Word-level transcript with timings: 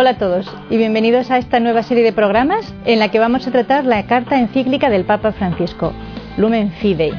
Hola 0.00 0.10
a 0.10 0.16
todos 0.16 0.46
y 0.70 0.76
bienvenidos 0.76 1.28
a 1.32 1.38
esta 1.38 1.58
nueva 1.58 1.82
serie 1.82 2.04
de 2.04 2.12
programas 2.12 2.72
en 2.84 3.00
la 3.00 3.10
que 3.10 3.18
vamos 3.18 3.48
a 3.48 3.50
tratar 3.50 3.84
la 3.84 4.06
carta 4.06 4.38
encíclica 4.38 4.90
del 4.90 5.04
Papa 5.04 5.32
Francisco, 5.32 5.92
Lumen 6.36 6.70
Fidei. 6.70 7.10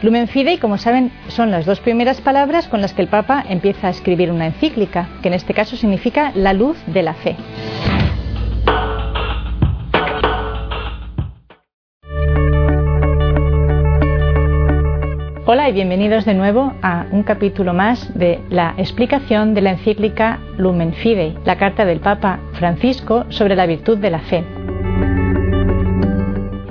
Lumen 0.00 0.28
Fidei, 0.28 0.56
como 0.56 0.78
saben, 0.78 1.12
son 1.28 1.50
las 1.50 1.66
dos 1.66 1.80
primeras 1.80 2.22
palabras 2.22 2.66
con 2.66 2.80
las 2.80 2.94
que 2.94 3.02
el 3.02 3.08
Papa 3.08 3.44
empieza 3.46 3.88
a 3.88 3.90
escribir 3.90 4.32
una 4.32 4.46
encíclica, 4.46 5.10
que 5.20 5.28
en 5.28 5.34
este 5.34 5.52
caso 5.52 5.76
significa 5.76 6.32
la 6.34 6.54
luz 6.54 6.78
de 6.86 7.02
la 7.02 7.12
fe. 7.12 7.36
Hola 15.54 15.68
y 15.68 15.74
bienvenidos 15.74 16.24
de 16.24 16.32
nuevo 16.32 16.72
a 16.80 17.04
un 17.10 17.24
capítulo 17.24 17.74
más 17.74 18.18
de 18.18 18.40
la 18.48 18.72
explicación 18.78 19.52
de 19.52 19.60
la 19.60 19.72
encíclica 19.72 20.40
Lumen 20.56 20.94
Fidei, 20.94 21.36
la 21.44 21.58
carta 21.58 21.84
del 21.84 22.00
Papa 22.00 22.40
Francisco 22.54 23.26
sobre 23.28 23.54
la 23.54 23.66
virtud 23.66 23.98
de 23.98 24.10
la 24.10 24.20
fe. 24.20 24.44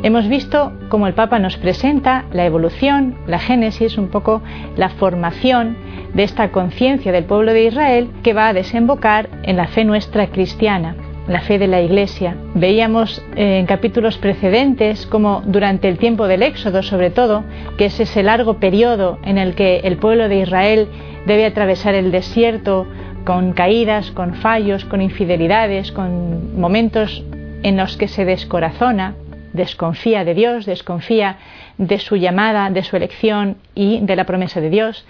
Hemos 0.02 0.28
visto 0.28 0.74
cómo 0.90 1.06
el 1.06 1.14
Papa 1.14 1.38
nos 1.38 1.58
presenta 1.58 2.26
la 2.34 2.44
evolución, 2.44 3.20
la 3.28 3.38
génesis, 3.38 4.00
un 4.00 4.08
poco 4.08 4.42
la 4.76 4.90
formación 4.90 5.78
de 6.16 6.24
esta 6.24 6.52
conciencia 6.52 7.12
del 7.12 7.26
pueblo 7.26 7.54
de 7.54 7.66
Israel 7.66 8.10
que 8.24 8.34
va 8.34 8.48
a 8.48 8.54
desembocar 8.54 9.30
en 9.44 9.58
la 9.58 9.68
fe 9.68 9.86
nuestra 9.86 10.26
cristiana, 10.32 10.96
la 11.32 11.42
fe 11.42 11.60
de 11.60 11.68
la 11.68 11.82
Iglesia. 11.82 12.36
Veíamos 12.54 13.22
eh, 13.36 13.60
en 13.60 13.66
capítulos 13.66 14.18
precedentes 14.18 15.06
como 15.06 15.42
durante 15.46 15.88
el 15.88 15.98
tiempo 15.98 16.28
del 16.28 16.44
Éxodo, 16.44 16.84
sobre 16.84 17.10
todo, 17.10 17.44
que 17.78 17.86
es 17.86 18.00
ese 18.00 18.24
largo 18.24 18.56
periodo 18.56 19.18
en 19.24 19.38
el 19.38 19.56
que 19.56 19.82
el 19.84 19.98
pueblo 19.98 20.28
de 20.28 20.40
Israel 20.40 20.88
debe 21.26 21.46
atravesar 21.46 21.96
el 21.96 22.12
desierto 22.12 22.88
con 23.26 23.54
caídas, 23.54 24.12
con 24.12 24.34
fallos, 24.36 24.86
con 24.86 25.02
infidelidades, 25.02 25.92
con 25.92 26.60
momentos 26.60 27.24
en 27.64 27.78
los 27.78 27.98
que 27.98 28.08
se 28.08 28.26
descorazona, 28.26 29.16
desconfía 29.54 30.24
de 30.26 30.34
Dios, 30.34 30.66
desconfía 30.66 31.38
de 31.78 32.00
su 32.00 32.16
llamada, 32.16 32.70
de 32.70 32.84
su 32.84 32.96
elección 32.96 33.58
y 33.76 34.00
de 34.02 34.16
la 34.16 34.26
promesa 34.26 34.62
de 34.62 34.70
Dios, 34.70 35.06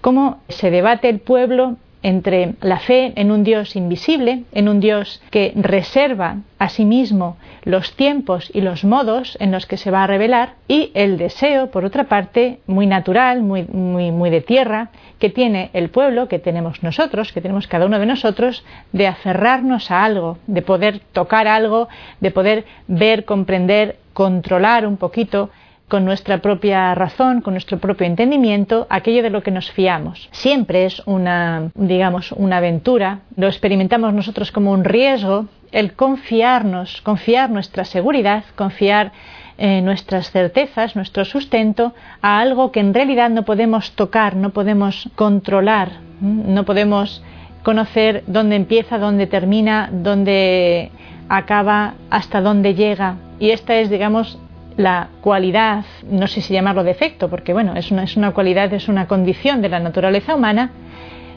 cómo 0.00 0.38
se 0.48 0.70
debate 0.70 1.08
el 1.08 1.20
pueblo 1.20 1.76
entre 2.04 2.54
la 2.60 2.78
fe 2.78 3.14
en 3.16 3.32
un 3.32 3.44
Dios 3.44 3.76
invisible, 3.76 4.44
en 4.52 4.68
un 4.68 4.78
Dios 4.78 5.22
que 5.30 5.52
reserva 5.56 6.36
a 6.58 6.68
sí 6.68 6.84
mismo 6.84 7.38
los 7.64 7.96
tiempos 7.96 8.50
y 8.52 8.60
los 8.60 8.84
modos 8.84 9.38
en 9.40 9.50
los 9.50 9.64
que 9.64 9.78
se 9.78 9.90
va 9.90 10.04
a 10.04 10.06
revelar, 10.06 10.52
y 10.68 10.90
el 10.92 11.16
deseo, 11.16 11.70
por 11.70 11.86
otra 11.86 12.04
parte, 12.04 12.60
muy 12.66 12.86
natural, 12.86 13.42
muy, 13.42 13.64
muy, 13.64 14.12
muy 14.12 14.28
de 14.28 14.42
tierra, 14.42 14.90
que 15.18 15.30
tiene 15.30 15.70
el 15.72 15.88
pueblo, 15.88 16.28
que 16.28 16.38
tenemos 16.38 16.82
nosotros, 16.82 17.32
que 17.32 17.40
tenemos 17.40 17.66
cada 17.66 17.86
uno 17.86 17.98
de 17.98 18.06
nosotros, 18.06 18.64
de 18.92 19.06
aferrarnos 19.06 19.90
a 19.90 20.04
algo, 20.04 20.36
de 20.46 20.60
poder 20.60 21.00
tocar 21.12 21.48
algo, 21.48 21.88
de 22.20 22.30
poder 22.30 22.66
ver, 22.86 23.24
comprender, 23.24 23.96
controlar 24.12 24.86
un 24.86 24.98
poquito 24.98 25.48
con 25.88 26.04
nuestra 26.04 26.38
propia 26.38 26.94
razón, 26.94 27.40
con 27.40 27.54
nuestro 27.54 27.78
propio 27.78 28.06
entendimiento, 28.06 28.86
aquello 28.90 29.22
de 29.22 29.30
lo 29.30 29.42
que 29.42 29.50
nos 29.50 29.70
fiamos. 29.70 30.28
Siempre 30.32 30.86
es 30.86 31.02
una, 31.06 31.70
digamos, 31.74 32.32
una 32.32 32.56
aventura, 32.56 33.20
lo 33.36 33.46
experimentamos 33.46 34.14
nosotros 34.14 34.50
como 34.50 34.72
un 34.72 34.84
riesgo, 34.84 35.46
el 35.72 35.92
confiarnos, 35.92 37.02
confiar 37.02 37.50
nuestra 37.50 37.84
seguridad, 37.84 38.44
confiar 38.56 39.12
eh, 39.58 39.82
nuestras 39.82 40.30
certezas, 40.30 40.96
nuestro 40.96 41.24
sustento 41.24 41.94
a 42.22 42.40
algo 42.40 42.72
que 42.72 42.80
en 42.80 42.94
realidad 42.94 43.30
no 43.30 43.44
podemos 43.44 43.92
tocar, 43.92 44.36
no 44.36 44.50
podemos 44.50 45.08
controlar, 45.14 45.90
no 46.20 46.64
podemos 46.64 47.22
conocer 47.62 48.24
dónde 48.26 48.56
empieza, 48.56 48.98
dónde 48.98 49.26
termina, 49.26 49.90
dónde 49.92 50.90
acaba, 51.28 51.94
hasta 52.10 52.40
dónde 52.40 52.74
llega. 52.74 53.16
Y 53.38 53.50
esta 53.50 53.76
es, 53.76 53.90
digamos, 53.90 54.38
la 54.76 55.08
cualidad, 55.20 55.84
no 56.10 56.26
sé 56.26 56.40
si 56.40 56.52
llamarlo 56.52 56.82
defecto, 56.82 57.28
porque 57.28 57.52
bueno, 57.52 57.74
es 57.76 57.90
una, 57.90 58.04
es 58.04 58.16
una 58.16 58.32
cualidad, 58.32 58.72
es 58.72 58.88
una 58.88 59.06
condición 59.06 59.62
de 59.62 59.68
la 59.68 59.80
naturaleza 59.80 60.34
humana 60.34 60.70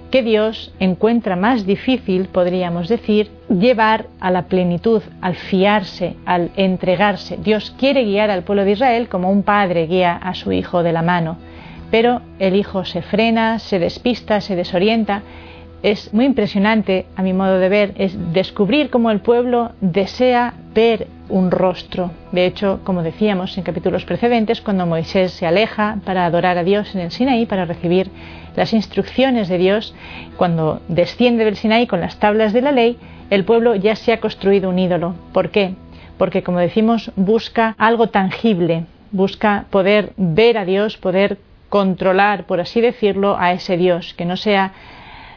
que 0.09 0.23
Dios 0.23 0.73
encuentra 0.79 1.35
más 1.35 1.65
difícil, 1.65 2.27
podríamos 2.27 2.87
decir, 2.87 3.29
llevar 3.49 4.07
a 4.19 4.31
la 4.31 4.43
plenitud, 4.43 5.01
al 5.21 5.35
fiarse, 5.35 6.15
al 6.25 6.51
entregarse. 6.55 7.37
Dios 7.37 7.75
quiere 7.77 8.05
guiar 8.05 8.31
al 8.31 8.43
pueblo 8.43 8.63
de 8.63 8.71
Israel 8.71 9.09
como 9.09 9.29
un 9.29 9.43
padre 9.43 9.85
guía 9.85 10.15
a 10.15 10.33
su 10.33 10.51
hijo 10.51 10.81
de 10.81 10.93
la 10.93 11.01
mano, 11.01 11.37
pero 11.91 12.21
el 12.39 12.55
hijo 12.55 12.85
se 12.85 13.01
frena, 13.01 13.59
se 13.59 13.79
despista, 13.79 14.39
se 14.39 14.55
desorienta 14.55 15.23
es 15.83 16.13
muy 16.13 16.25
impresionante, 16.25 17.05
a 17.15 17.21
mi 17.21 17.33
modo 17.33 17.59
de 17.59 17.69
ver, 17.69 17.93
es 17.97 18.15
descubrir 18.33 18.89
cómo 18.89 19.11
el 19.11 19.19
pueblo 19.19 19.71
desea 19.79 20.53
ver 20.73 21.07
un 21.29 21.51
rostro. 21.51 22.11
De 22.31 22.45
hecho, 22.45 22.79
como 22.83 23.03
decíamos 23.03 23.57
en 23.57 23.63
capítulos 23.63 24.05
precedentes, 24.05 24.61
cuando 24.61 24.85
Moisés 24.85 25.31
se 25.33 25.45
aleja 25.45 25.99
para 26.05 26.25
adorar 26.25 26.57
a 26.57 26.63
Dios 26.63 26.93
en 26.95 27.01
el 27.01 27.11
Sinaí, 27.11 27.45
para 27.45 27.65
recibir 27.65 28.09
las 28.55 28.73
instrucciones 28.73 29.49
de 29.49 29.57
Dios, 29.57 29.93
cuando 30.35 30.81
desciende 30.87 31.45
del 31.45 31.57
Sinaí 31.57 31.85
con 31.85 32.01
las 32.01 32.17
tablas 32.17 32.53
de 32.53 32.61
la 32.61 32.71
ley, 32.71 32.97
el 33.29 33.45
pueblo 33.45 33.75
ya 33.75 33.95
se 33.95 34.13
ha 34.13 34.19
construido 34.19 34.69
un 34.69 34.79
ídolo. 34.79 35.13
¿Por 35.31 35.51
qué? 35.51 35.75
Porque, 36.17 36.41
como 36.41 36.59
decimos, 36.59 37.11
busca 37.15 37.75
algo 37.77 38.07
tangible, 38.07 38.85
busca 39.11 39.65
poder 39.69 40.13
ver 40.17 40.57
a 40.57 40.65
Dios, 40.65 40.97
poder 40.97 41.37
controlar, 41.69 42.45
por 42.45 42.61
así 42.61 42.81
decirlo, 42.81 43.37
a 43.37 43.51
ese 43.51 43.77
Dios, 43.77 44.13
que 44.15 44.25
no 44.25 44.37
sea 44.37 44.73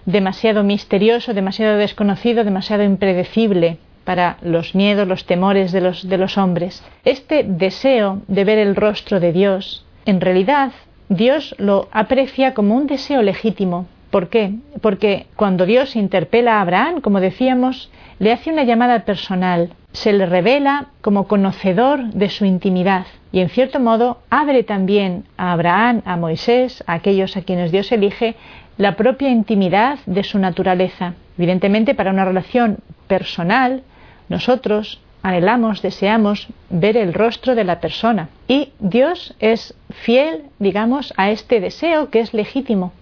demasiado 0.06 0.64
misterioso, 0.64 1.34
demasiado 1.34 1.76
desconocido, 1.76 2.44
demasiado 2.44 2.82
impredecible 2.82 3.78
para 4.04 4.38
los 4.42 4.74
miedos, 4.74 5.06
los 5.06 5.24
temores 5.24 5.72
de 5.72 5.80
los, 5.80 6.08
de 6.08 6.18
los 6.18 6.38
hombres. 6.38 6.82
Este 7.04 7.44
deseo 7.44 8.22
de 8.28 8.44
ver 8.44 8.58
el 8.58 8.76
rostro 8.76 9.20
de 9.20 9.32
Dios, 9.32 9.84
en 10.06 10.20
realidad 10.20 10.72
Dios 11.08 11.54
lo 11.58 11.88
aprecia 11.92 12.54
como 12.54 12.74
un 12.74 12.86
deseo 12.86 13.22
legítimo. 13.22 13.86
¿Por 14.10 14.28
qué? 14.28 14.54
Porque 14.80 15.26
cuando 15.36 15.66
Dios 15.66 15.94
interpela 15.94 16.58
a 16.58 16.62
Abraham, 16.62 17.00
como 17.00 17.20
decíamos, 17.20 17.90
le 18.18 18.32
hace 18.32 18.50
una 18.50 18.64
llamada 18.64 19.04
personal, 19.04 19.70
se 19.92 20.12
le 20.12 20.26
revela 20.26 20.86
como 21.00 21.28
conocedor 21.28 22.04
de 22.12 22.28
su 22.28 22.44
intimidad 22.44 23.06
y 23.32 23.40
en 23.40 23.48
cierto 23.48 23.78
modo 23.78 24.18
abre 24.30 24.64
también 24.64 25.24
a 25.36 25.52
Abraham, 25.52 26.02
a 26.04 26.16
Moisés, 26.16 26.82
a 26.86 26.94
aquellos 26.94 27.36
a 27.36 27.42
quienes 27.42 27.70
Dios 27.70 27.90
elige, 27.92 28.34
la 28.80 28.96
propia 28.96 29.28
intimidad 29.28 29.98
de 30.06 30.24
su 30.24 30.38
naturaleza. 30.38 31.12
Evidentemente, 31.36 31.94
para 31.94 32.12
una 32.12 32.24
relación 32.24 32.78
personal, 33.08 33.82
nosotros 34.30 35.02
anhelamos, 35.22 35.82
deseamos 35.82 36.48
ver 36.70 36.96
el 36.96 37.12
rostro 37.12 37.54
de 37.54 37.64
la 37.64 37.78
persona. 37.78 38.30
Y 38.48 38.70
Dios 38.78 39.34
es 39.38 39.74
fiel, 39.90 40.44
digamos, 40.58 41.12
a 41.18 41.30
este 41.30 41.60
deseo 41.60 42.08
que 42.08 42.20
es 42.20 42.32
legítimo. 42.32 42.94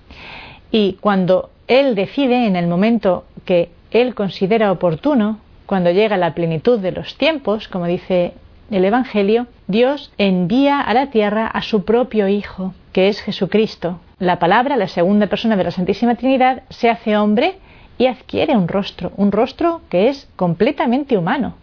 Y 0.72 0.94
cuando 0.94 1.50
Él 1.68 1.94
decide, 1.94 2.48
en 2.48 2.56
el 2.56 2.66
momento 2.66 3.24
que 3.44 3.70
Él 3.92 4.16
considera 4.16 4.72
oportuno, 4.72 5.38
cuando 5.66 5.92
llega 5.92 6.16
la 6.16 6.34
plenitud 6.34 6.80
de 6.80 6.90
los 6.90 7.16
tiempos, 7.16 7.68
como 7.68 7.86
dice 7.86 8.32
el 8.72 8.84
Evangelio, 8.84 9.46
Dios 9.68 10.12
envía 10.18 10.80
a 10.80 10.92
la 10.92 11.10
tierra 11.10 11.46
a 11.46 11.62
su 11.62 11.84
propio 11.84 12.26
Hijo, 12.26 12.74
que 12.92 13.06
es 13.06 13.20
Jesucristo, 13.20 14.00
la 14.18 14.38
palabra, 14.38 14.76
la 14.76 14.88
segunda 14.88 15.26
persona 15.28 15.56
de 15.56 15.64
la 15.64 15.70
Santísima 15.70 16.16
Trinidad, 16.16 16.62
se 16.70 16.90
hace 16.90 17.16
hombre 17.16 17.58
y 17.98 18.06
adquiere 18.06 18.56
un 18.56 18.68
rostro, 18.68 19.12
un 19.16 19.32
rostro 19.32 19.82
que 19.88 20.08
es 20.08 20.28
completamente 20.36 21.16
humano, 21.16 21.54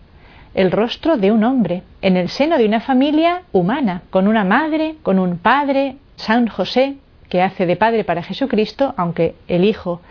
el 0.54 0.72
rostro 0.72 1.18
de 1.18 1.32
un 1.32 1.44
hombre, 1.44 1.84
en 2.02 2.16
el 2.16 2.30
seno 2.30 2.58
de 2.58 2.66
una 2.66 2.80
familia 2.80 3.44
humana, 3.52 4.04
con 4.10 4.28
una 4.28 4.46
madre, 4.46 4.96
con 5.04 5.20
un 5.20 5.38
padre, 5.38 5.98
San 6.16 6.48
José, 6.48 6.96
que 7.30 7.42
hace 7.42 7.66
de 7.66 7.76
padre 7.76 8.04
para 8.06 8.24
Jesucristo, 8.24 8.94
aunque 8.96 9.36
el 9.48 9.66
Hijo, 9.66 10.02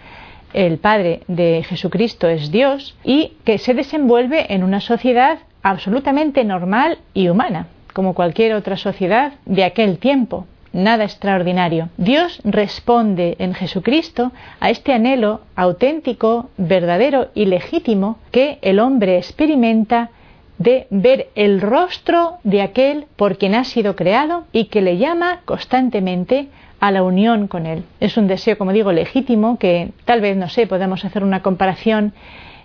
el 0.52 0.78
Padre 0.78 1.22
de 1.26 1.64
Jesucristo 1.66 2.28
es 2.28 2.50
Dios, 2.50 2.96
y 3.04 3.32
que 3.44 3.58
se 3.58 3.72
desenvuelve 3.74 4.52
en 4.52 4.62
una 4.62 4.80
sociedad 4.80 5.38
absolutamente 5.62 6.44
normal 6.44 6.98
y 7.14 7.28
humana, 7.28 7.68
como 7.94 8.14
cualquier 8.14 8.54
otra 8.54 8.76
sociedad 8.76 9.32
de 9.46 9.64
aquel 9.64 9.98
tiempo 9.98 10.46
nada 10.74 11.04
extraordinario. 11.04 11.88
Dios 11.96 12.40
responde 12.44 13.36
en 13.38 13.54
Jesucristo 13.54 14.32
a 14.60 14.68
este 14.68 14.92
anhelo 14.92 15.40
auténtico, 15.56 16.50
verdadero 16.58 17.28
y 17.34 17.46
legítimo 17.46 18.18
que 18.30 18.58
el 18.60 18.78
hombre 18.80 19.16
experimenta 19.16 20.10
de 20.58 20.86
ver 20.90 21.28
el 21.34 21.60
rostro 21.60 22.38
de 22.44 22.62
aquel 22.62 23.06
por 23.16 23.38
quien 23.38 23.54
ha 23.54 23.64
sido 23.64 23.96
creado 23.96 24.44
y 24.52 24.66
que 24.66 24.82
le 24.82 24.98
llama 24.98 25.40
constantemente 25.44 26.48
a 26.80 26.90
la 26.90 27.02
unión 27.02 27.48
con 27.48 27.66
él. 27.66 27.84
Es 28.00 28.16
un 28.16 28.26
deseo, 28.26 28.58
como 28.58 28.72
digo, 28.72 28.92
legítimo 28.92 29.58
que 29.58 29.92
tal 30.04 30.20
vez, 30.20 30.36
no 30.36 30.48
sé, 30.48 30.66
podemos 30.66 31.04
hacer 31.04 31.24
una 31.24 31.42
comparación 31.42 32.12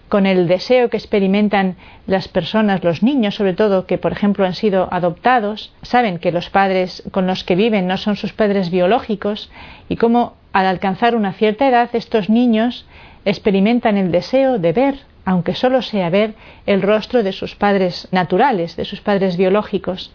con 0.10 0.26
el 0.26 0.48
deseo 0.48 0.90
que 0.90 0.98
experimentan 0.98 1.76
las 2.08 2.28
personas, 2.28 2.84
los 2.84 3.04
niños 3.04 3.36
sobre 3.36 3.54
todo, 3.54 3.86
que 3.86 3.98
por 3.98 4.12
ejemplo 4.12 4.46
han 4.46 4.56
sido 4.56 4.90
adoptados, 4.92 5.72
saben 5.84 6.18
que 6.18 6.32
los 6.32 6.50
padres 6.50 7.04
con 7.12 7.28
los 7.28 7.44
que 7.44 7.56
viven 7.56 7.88
no 7.88 7.98
son 7.98 8.16
sus 8.16 8.34
padres 8.34 8.72
biológicos 8.72 9.52
y 9.88 9.96
cómo 9.96 10.34
al 10.52 10.66
alcanzar 10.66 11.16
una 11.16 11.34
cierta 11.34 11.68
edad 11.68 11.90
estos 11.94 12.30
niños 12.30 12.86
experimentan 13.24 13.98
el 13.98 14.12
deseo 14.12 14.58
de 14.58 14.74
ver, 14.74 14.96
aunque 15.26 15.54
solo 15.54 15.84
sea 15.84 16.10
ver, 16.10 16.34
el 16.66 16.82
rostro 16.82 17.22
de 17.22 17.32
sus 17.32 17.56
padres 17.56 18.08
naturales, 18.12 18.76
de 18.76 18.86
sus 18.86 19.02
padres 19.02 19.38
biológicos. 19.38 20.12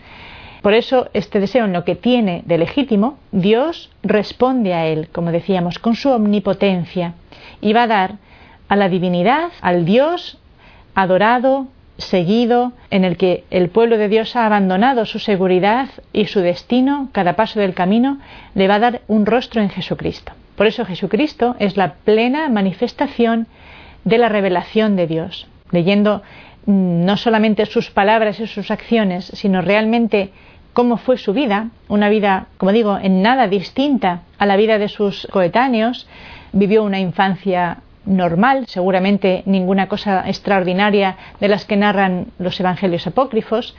Por 0.60 0.74
eso, 0.74 1.08
este 1.12 1.40
deseo 1.40 1.66
en 1.66 1.72
lo 1.72 1.84
que 1.84 1.94
tiene 1.94 2.42
de 2.46 2.58
legítimo, 2.58 3.18
Dios 3.30 3.90
responde 4.02 4.74
a 4.74 4.86
él, 4.86 5.08
como 5.12 5.30
decíamos, 5.30 5.78
con 5.78 5.94
su 5.94 6.08
omnipotencia, 6.08 7.14
y 7.60 7.74
va 7.74 7.82
a 7.82 7.86
dar 7.86 8.14
a 8.74 8.76
la 8.76 8.88
divinidad, 8.88 9.52
al 9.60 9.84
Dios 9.84 10.36
adorado, 10.96 11.68
seguido, 11.96 12.72
en 12.90 13.04
el 13.04 13.16
que 13.16 13.44
el 13.50 13.68
pueblo 13.68 13.98
de 13.98 14.08
Dios 14.08 14.34
ha 14.34 14.46
abandonado 14.46 15.06
su 15.06 15.20
seguridad 15.20 15.90
y 16.12 16.26
su 16.26 16.40
destino, 16.40 17.08
cada 17.12 17.36
paso 17.36 17.60
del 17.60 17.72
camino, 17.72 18.18
le 18.56 18.66
va 18.66 18.74
a 18.74 18.80
dar 18.80 19.00
un 19.06 19.26
rostro 19.26 19.62
en 19.62 19.70
Jesucristo. 19.70 20.32
Por 20.56 20.66
eso 20.66 20.84
Jesucristo 20.84 21.54
es 21.60 21.76
la 21.76 21.94
plena 21.94 22.48
manifestación 22.48 23.46
de 24.02 24.18
la 24.18 24.28
revelación 24.28 24.96
de 24.96 25.06
Dios. 25.06 25.46
Leyendo 25.70 26.22
mm, 26.66 27.04
no 27.04 27.16
solamente 27.16 27.66
sus 27.66 27.92
palabras 27.92 28.40
y 28.40 28.48
sus 28.48 28.72
acciones, 28.72 29.26
sino 29.34 29.62
realmente 29.62 30.32
cómo 30.72 30.96
fue 30.96 31.16
su 31.16 31.32
vida, 31.32 31.68
una 31.86 32.08
vida, 32.08 32.46
como 32.56 32.72
digo, 32.72 32.98
en 33.00 33.22
nada 33.22 33.46
distinta 33.46 34.22
a 34.36 34.46
la 34.46 34.56
vida 34.56 34.78
de 34.78 34.88
sus 34.88 35.28
coetáneos, 35.30 36.08
vivió 36.52 36.82
una 36.82 36.98
infancia 36.98 37.78
normal, 38.06 38.66
seguramente 38.66 39.42
ninguna 39.46 39.88
cosa 39.88 40.28
extraordinaria 40.28 41.16
de 41.40 41.48
las 41.48 41.64
que 41.64 41.76
narran 41.76 42.26
los 42.38 42.58
evangelios 42.60 43.06
apócrifos. 43.06 43.74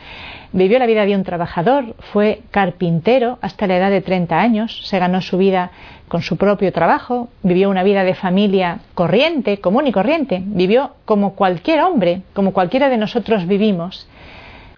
Vivió 0.51 0.80
la 0.80 0.86
vida 0.86 1.06
de 1.06 1.16
un 1.16 1.24
trabajador, 1.24 1.95
fue 2.12 2.42
carpintero 2.51 3.38
hasta 3.42 3.68
la 3.68 3.77
edad 3.77 3.92
de 3.92 4.01
30 4.01 4.39
años, 4.39 4.81
se 4.86 5.00
ganó 5.00 5.22
su 5.22 5.38
vida 5.38 5.72
con 6.07 6.22
su 6.22 6.38
propio 6.38 6.72
trabajo, 6.72 7.30
vivió 7.44 7.69
una 7.69 7.83
vida 7.83 8.04
de 8.04 8.13
familia 8.13 8.80
corriente, 8.94 9.60
común 9.60 9.88
y 9.88 9.92
corriente, 9.92 10.42
vivió 10.45 10.92
como 11.06 11.33
cualquier 11.33 11.81
hombre, 11.81 12.21
como 12.33 12.54
cualquiera 12.54 12.89
de 12.89 12.98
nosotros 12.98 13.48
vivimos. 13.48 14.07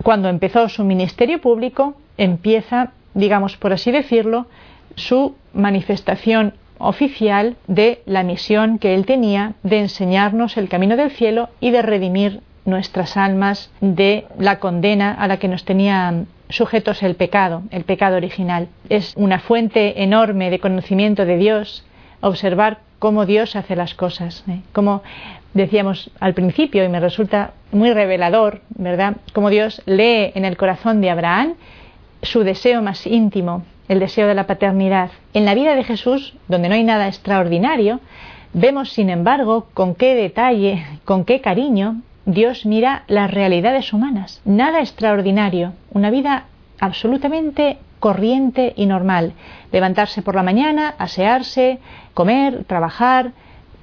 Cuando 0.04 0.30
empezó 0.30 0.70
su 0.70 0.84
ministerio 0.84 1.42
público, 1.42 1.96
empieza, 2.18 2.92
digamos 3.14 3.58
por 3.58 3.74
así 3.74 3.92
decirlo, 3.92 4.48
su 4.96 5.36
manifestación 5.54 6.54
oficial 6.80 7.56
de 7.68 8.02
la 8.06 8.24
misión 8.24 8.80
que 8.80 8.94
él 8.94 9.06
tenía 9.06 9.54
de 9.64 9.80
enseñarnos 9.80 10.58
el 10.58 10.70
camino 10.70 10.96
del 10.98 11.12
cielo 11.12 11.50
y 11.60 11.72
de 11.72 11.82
redimir 11.82 12.42
nuestras 12.66 13.18
almas 13.18 13.72
de 13.82 14.26
la 14.38 14.60
condena 14.60 15.14
a 15.14 15.28
la 15.28 15.38
que 15.38 15.48
nos 15.48 15.64
tenía 15.64 16.26
sujetos 16.50 17.04
el 17.04 17.16
pecado, 17.16 17.64
el 17.72 17.84
pecado 17.84 18.18
original. 18.18 18.68
Es 18.90 19.14
una 19.16 19.40
fuente 19.40 20.04
enorme 20.04 20.50
de 20.50 20.60
conocimiento 20.60 21.26
de 21.26 21.38
Dios 21.38 21.86
observar 22.22 22.80
cómo 23.00 23.26
Dios 23.26 23.56
hace 23.56 23.76
las 23.76 23.94
cosas, 23.94 24.44
¿eh? 24.50 24.62
como 24.74 25.04
decíamos 25.54 26.12
al 26.20 26.34
principio 26.34 26.84
y 26.84 26.90
me 26.90 27.00
resulta 27.00 27.52
muy 27.72 27.92
revelador, 27.94 28.62
¿verdad? 28.70 29.18
Cómo 29.34 29.50
Dios 29.50 29.82
lee 29.86 30.32
en 30.36 30.46
el 30.46 30.58
corazón 30.58 31.02
de 31.02 31.10
Abraham 31.10 31.56
su 32.22 32.44
deseo 32.44 32.82
más 32.82 33.06
íntimo, 33.06 33.64
el 33.88 34.00
deseo 34.00 34.28
de 34.28 34.36
la 34.36 34.48
paternidad. 34.48 35.12
En 35.34 35.46
la 35.46 35.56
vida 35.56 35.76
de 35.76 35.84
Jesús, 35.84 36.34
donde 36.48 36.70
no 36.70 36.76
hay 36.76 36.84
nada 36.84 37.08
extraordinario, 37.08 38.00
vemos, 38.54 38.92
sin 38.92 39.10
embargo, 39.10 39.68
con 39.74 39.96
qué 39.96 40.16
detalle, 40.16 40.86
con 41.06 41.26
qué 41.26 41.42
cariño 41.42 42.02
Dios 42.26 42.66
mira 42.66 43.04
las 43.08 43.32
realidades 43.32 43.94
humanas. 43.94 44.42
Nada 44.44 44.82
extraordinario, 44.82 45.74
una 45.92 46.10
vida 46.10 46.46
absolutamente 46.80 47.78
corriente 48.00 48.74
y 48.76 48.86
normal. 48.86 49.34
Levantarse 49.72 50.22
por 50.22 50.36
la 50.36 50.44
mañana, 50.44 50.94
asearse, 50.98 51.80
comer, 52.14 52.66
trabajar, 52.66 53.32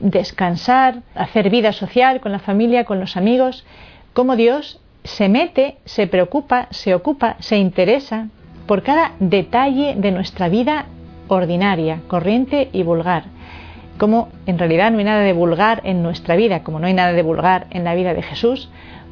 descansar, 0.00 0.96
hacer 1.14 1.50
vida 1.50 1.72
social 1.72 2.20
con 2.20 2.32
la 2.32 2.38
familia, 2.38 2.84
con 2.84 3.00
los 3.00 3.16
amigos. 3.16 3.64
Como 4.12 4.36
Dios 4.36 4.80
se 5.04 5.28
mete, 5.28 5.78
se 5.84 6.06
preocupa, 6.06 6.68
se 6.70 6.94
ocupa, 6.94 7.36
se 7.40 7.56
interesa 7.56 8.28
por 8.66 8.82
cada 8.82 9.12
detalle 9.18 9.94
de 9.96 10.10
nuestra 10.10 10.48
vida 10.48 10.86
ordinaria, 11.28 12.00
corriente 12.08 12.68
y 12.72 12.82
vulgar. 12.82 13.24
Como 13.98 14.28
en 14.46 14.58
realidad 14.58 14.90
no 14.90 14.98
hay 14.98 15.04
nada 15.04 15.20
de 15.20 15.32
vulgar 15.32 15.80
en 15.84 16.02
nuestra 16.02 16.36
vida, 16.36 16.62
como 16.62 16.80
no 16.80 16.86
hay 16.86 16.94
nada 16.94 17.12
de 17.12 17.22
vulgar 17.22 17.66
en 17.70 17.84
la 17.84 17.94
vida 17.94 18.14
de 18.14 18.22
Jesús, 18.22 18.68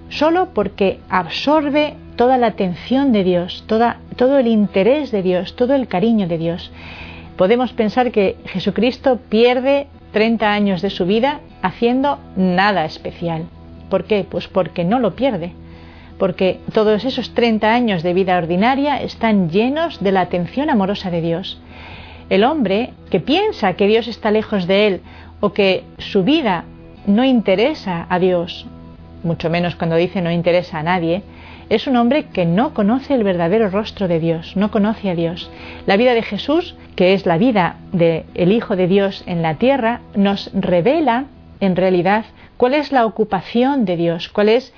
solo 0.09 0.49
porque 0.55 0.99
absorbe 1.09 1.95
toda 2.17 2.37
la 2.37 2.49
atención 2.49 3.13
de 3.13 3.25
Dios, 3.25 3.65
toda, 3.67 3.99
todo 4.17 4.39
el 4.39 4.47
interés 4.47 5.11
de 5.11 5.23
Dios, 5.23 5.57
todo 5.57 5.75
el 5.75 5.89
cariño 5.89 6.27
de 6.27 6.39
Dios. 6.39 6.73
Podemos 7.37 7.73
pensar 7.73 8.11
que 8.11 8.37
Jesucristo 8.47 9.19
pierde 9.29 9.87
30 10.13 10.53
años 10.53 10.83
de 10.83 10.91
su 10.91 11.07
vida 11.07 11.41
haciendo 11.63 12.19
nada 12.37 12.85
especial. 12.85 13.45
¿Por 13.89 14.05
qué? 14.05 14.27
Pues 14.29 14.49
porque 14.49 14.85
no 14.85 14.99
lo 14.99 15.15
pierde 15.15 15.53
porque 16.23 16.61
todos 16.73 17.05
esos 17.05 17.35
30 17.35 17.75
años 17.75 18.05
de 18.05 18.15
vida 18.15 18.39
ordinaria 18.39 19.03
están 19.03 19.51
llenos 19.51 19.99
de 19.99 20.13
la 20.13 20.21
atención 20.21 20.71
amorosa 20.71 21.11
de 21.11 21.21
Dios. 21.21 21.61
El 22.31 22.45
hombre 22.45 22.91
que 23.11 23.19
piensa 23.19 23.73
que 23.73 23.89
Dios 23.89 24.07
está 24.07 24.31
lejos 24.31 24.69
de 24.69 24.87
él 24.87 25.01
o 25.41 25.53
que 25.53 25.83
su 25.99 26.23
vida 26.23 26.63
no 27.09 27.25
interesa 27.25 28.07
a 28.09 28.21
Dios, 28.21 28.67
mucho 29.25 29.51
menos 29.51 29.75
cuando 29.75 29.97
dice 29.97 30.23
no 30.23 30.31
interesa 30.31 30.79
a 30.79 30.85
nadie, 30.85 31.25
es 31.69 31.89
un 31.89 31.97
hombre 31.97 32.27
que 32.27 32.47
no 32.47 32.73
conoce 32.73 33.15
el 33.15 33.25
verdadero 33.25 33.69
rostro 33.69 34.07
de 34.07 34.21
Dios, 34.21 34.57
no 34.57 34.71
conoce 34.71 35.11
a 35.11 35.17
Dios. 35.17 35.51
La 35.87 35.97
vida 35.97 36.15
de 36.15 36.23
Jesús, 36.23 36.77
que 36.95 37.15
es 37.15 37.27
la 37.27 37.37
vida 37.37 37.79
del 37.91 38.53
Hijo 38.53 38.77
de 38.77 38.87
Dios 38.87 39.25
en 39.27 39.43
la 39.43 39.57
tierra, 39.57 40.03
nos 40.15 40.53
revela 40.55 41.25
en 41.59 41.75
realidad 41.75 42.27
cuál 42.59 42.75
es 42.75 42.93
la 42.93 43.07
ocupación 43.07 43.85
de 43.87 43.97
Dios, 43.97 44.29
cuál 44.29 44.51
es 44.51 44.73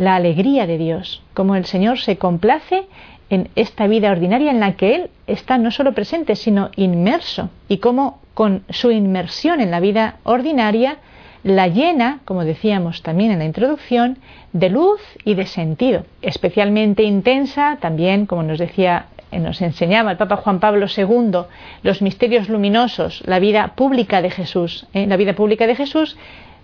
la 0.00 0.16
alegría 0.16 0.66
de 0.66 0.78
Dios, 0.78 1.22
como 1.34 1.56
el 1.56 1.66
Señor 1.66 1.98
se 1.98 2.16
complace 2.16 2.84
en 3.28 3.50
esta 3.54 3.86
vida 3.86 4.10
ordinaria 4.10 4.50
en 4.50 4.58
la 4.58 4.72
que 4.72 4.94
Él 4.94 5.10
está 5.26 5.58
no 5.58 5.70
solo 5.70 5.92
presente, 5.92 6.36
sino 6.36 6.70
inmerso, 6.74 7.50
y 7.68 7.76
cómo 7.76 8.18
con 8.32 8.64
su 8.70 8.90
inmersión 8.92 9.60
en 9.60 9.70
la 9.70 9.78
vida 9.78 10.16
ordinaria 10.22 10.96
la 11.42 11.68
llena, 11.68 12.20
como 12.24 12.46
decíamos 12.46 13.02
también 13.02 13.30
en 13.30 13.40
la 13.40 13.44
introducción, 13.44 14.16
de 14.54 14.70
luz 14.70 15.02
y 15.26 15.34
de 15.34 15.44
sentido, 15.44 16.06
especialmente 16.22 17.02
intensa, 17.02 17.76
también, 17.78 18.24
como 18.24 18.42
nos 18.42 18.58
decía, 18.58 19.04
nos 19.30 19.60
enseñaba 19.60 20.12
el 20.12 20.16
Papa 20.16 20.36
Juan 20.36 20.60
Pablo 20.60 20.86
II, 20.86 21.42
los 21.82 22.00
misterios 22.00 22.48
luminosos, 22.48 23.22
la 23.26 23.38
vida 23.38 23.74
pública 23.76 24.22
de 24.22 24.30
Jesús. 24.30 24.86
¿eh? 24.94 25.06
La 25.06 25.18
vida 25.18 25.34
pública 25.34 25.66
de 25.66 25.76
Jesús 25.76 26.16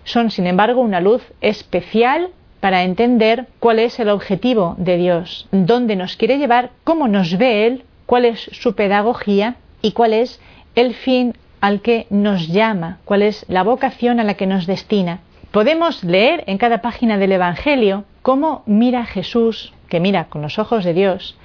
son, 0.05 0.31
sin 0.31 0.47
embargo, 0.47 0.81
una 0.81 1.01
luz 1.01 1.21
especial 1.39 2.31
para 2.59 2.83
entender 2.83 3.47
cuál 3.59 3.79
es 3.79 3.99
el 3.99 4.09
objetivo 4.09 4.75
de 4.77 4.97
Dios, 4.97 5.47
dónde 5.51 5.95
nos 5.95 6.17
quiere 6.17 6.37
llevar, 6.37 6.71
cómo 6.83 7.07
nos 7.07 7.37
ve 7.37 7.67
Él, 7.67 7.83
cuál 8.05 8.25
es 8.25 8.49
su 8.53 8.75
pedagogía 8.75 9.55
y 9.81 9.91
cuál 9.91 10.13
es 10.13 10.39
el 10.75 10.93
fin 10.93 11.35
al 11.61 11.81
que 11.81 12.07
nos 12.09 12.47
llama, 12.47 12.99
cuál 13.05 13.21
es 13.21 13.45
la 13.47 13.63
vocación 13.63 14.19
a 14.19 14.23
la 14.23 14.35
que 14.35 14.47
nos 14.47 14.65
destina. 14.65 15.19
Podemos 15.51 16.03
leer 16.03 16.43
en 16.47 16.57
cada 16.57 16.81
página 16.81 17.17
del 17.17 17.31
Evangelio 17.31 18.05
cómo 18.21 18.63
mira 18.65 19.05
Jesús, 19.05 19.73
que 19.89 19.99
mira 19.99 20.25
con 20.25 20.41
los 20.41 20.59
ojos 20.59 20.83
de 20.83 20.93
Dios, 20.93 21.37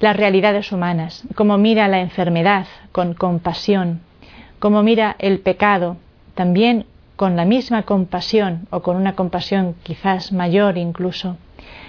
las 0.00 0.16
realidades 0.16 0.72
humanas, 0.72 1.24
cómo 1.34 1.58
mira 1.58 1.88
la 1.88 2.00
enfermedad 2.00 2.66
con 2.92 3.14
compasión, 3.14 4.00
cómo 4.58 4.82
mira 4.82 5.16
el 5.18 5.40
pecado 5.40 5.96
también 6.34 6.86
con 7.18 7.34
la 7.34 7.44
misma 7.44 7.82
compasión 7.82 8.68
o 8.70 8.80
con 8.80 8.94
una 8.94 9.16
compasión 9.16 9.74
quizás 9.82 10.30
mayor 10.30 10.78
incluso, 10.78 11.36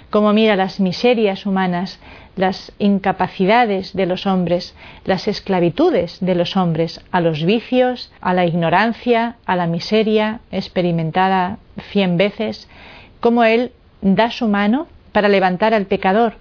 como 0.10 0.34
mira 0.34 0.56
las 0.56 0.80
miserias 0.80 1.46
humanas, 1.46 2.00
las 2.36 2.72
incapacidades 2.80 3.94
de 3.94 4.08
los 4.08 4.26
hombres, 4.26 4.74
las 5.06 5.28
esclavitudes 5.28 6.18
de 6.20 6.34
los 6.34 6.58
hombres 6.58 7.00
a 7.12 7.22
los 7.22 7.46
vicios, 7.46 8.12
a 8.22 8.34
la 8.34 8.48
ignorancia, 8.48 9.36
a 9.46 9.56
la 9.56 9.68
miseria 9.68 10.40
experimentada 10.52 11.60
cien 11.92 12.18
veces, 12.18 12.68
como 13.20 13.44
Él 13.44 13.72
da 14.02 14.32
su 14.32 14.48
mano 14.48 14.88
para 15.12 15.30
levantar 15.30 15.76
al 15.76 15.86
pecador, 15.86 16.38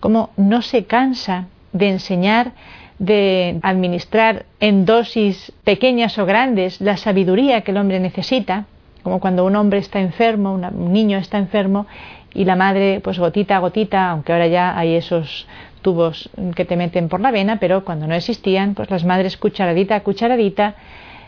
como 0.00 0.30
no 0.36 0.62
se 0.62 0.86
cansa 0.86 1.46
de 1.72 1.90
enseñar 1.90 2.54
de 3.02 3.58
administrar 3.62 4.46
en 4.60 4.84
dosis 4.84 5.50
pequeñas 5.64 6.18
o 6.18 6.24
grandes 6.24 6.80
la 6.80 6.96
sabiduría 6.96 7.62
que 7.62 7.72
el 7.72 7.78
hombre 7.78 7.98
necesita, 7.98 8.66
como 9.02 9.18
cuando 9.18 9.44
un 9.44 9.56
hombre 9.56 9.80
está 9.80 9.98
enfermo, 9.98 10.52
un 10.54 10.92
niño 10.92 11.18
está 11.18 11.38
enfermo 11.38 11.88
y 12.32 12.44
la 12.44 12.54
madre, 12.54 13.00
pues 13.02 13.18
gotita 13.18 13.56
a 13.56 13.58
gotita, 13.58 14.08
aunque 14.08 14.32
ahora 14.32 14.46
ya 14.46 14.78
hay 14.78 14.94
esos 14.94 15.48
tubos 15.82 16.30
que 16.54 16.64
te 16.64 16.76
meten 16.76 17.08
por 17.08 17.20
la 17.20 17.32
vena, 17.32 17.58
pero 17.58 17.84
cuando 17.84 18.06
no 18.06 18.14
existían, 18.14 18.74
pues 18.74 18.88
las 18.88 19.04
madres 19.04 19.36
cucharadita 19.36 19.96
a 19.96 20.00
cucharadita 20.04 20.76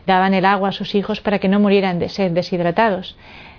daban 0.07 0.33
el 0.33 0.45
agua 0.45 0.69
a 0.69 0.73
sus 0.73 0.95
hijos 0.95 1.21
para 1.21 1.41
que 1.41 1.49
no 1.49 1.59
murieran 1.59 1.99
de 1.99 2.09
sed 2.09 2.31
deshidratados. 2.31 3.17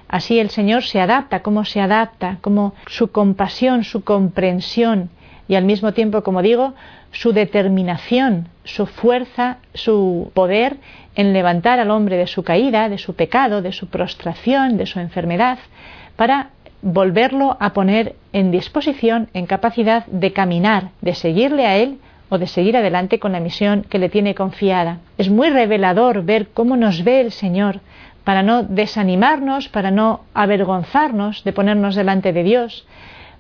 Así 0.08 0.40
el 0.40 0.52
Señor 0.52 0.84
se 0.84 1.02
adapta, 1.02 1.42
cómo 1.42 1.66
se 1.66 1.82
adapta, 1.82 2.38
cómo 2.40 2.76
su 2.88 3.12
compasión, 3.12 3.84
su 3.84 4.06
comprensión 4.06 5.10
y 5.50 5.56
al 5.56 5.66
mismo 5.66 5.92
tiempo, 5.92 6.24
como 6.24 6.42
digo, 6.42 6.74
su 7.16 7.32
determinación, 7.32 8.50
su 8.66 8.86
fuerza, 8.86 9.58
su 9.74 10.32
poder 10.34 10.76
en 11.16 11.32
levantar 11.32 11.80
al 11.80 11.90
hombre 11.90 12.18
de 12.18 12.28
su 12.28 12.44
caída, 12.44 12.90
de 12.90 12.98
su 12.98 13.16
pecado, 13.16 13.62
de 13.62 13.72
su 13.72 13.88
prostración, 13.88 14.76
de 14.76 14.86
su 14.86 15.00
enfermedad, 15.00 15.58
para 16.18 16.50
volverlo 16.82 17.56
a 17.62 17.72
poner 17.72 18.16
en 18.34 18.52
disposición, 18.52 19.30
en 19.34 19.46
capacidad 19.46 20.06
de 20.08 20.34
caminar, 20.34 20.90
de 21.00 21.16
seguirle 21.16 21.66
a 21.66 21.78
Él 21.78 22.00
o 22.28 22.38
de 22.38 22.48
seguir 22.48 22.76
adelante 22.76 23.18
con 23.18 23.32
la 23.32 23.40
misión 23.40 23.86
que 23.90 23.98
le 23.98 24.10
tiene 24.10 24.36
confiada. 24.36 24.98
Es 25.18 25.30
muy 25.30 25.50
revelador 25.50 26.24
ver 26.24 26.50
cómo 26.50 26.76
nos 26.76 27.06
ve 27.06 27.22
el 27.22 27.32
Señor 27.32 27.80
para 28.26 28.44
no 28.44 28.64
desanimarnos, 28.64 29.70
para 29.70 29.90
no 29.90 30.22
avergonzarnos 30.34 31.46
de 31.46 31.54
ponernos 31.54 31.96
delante 31.96 32.34
de 32.34 32.44
Dios, 32.44 32.86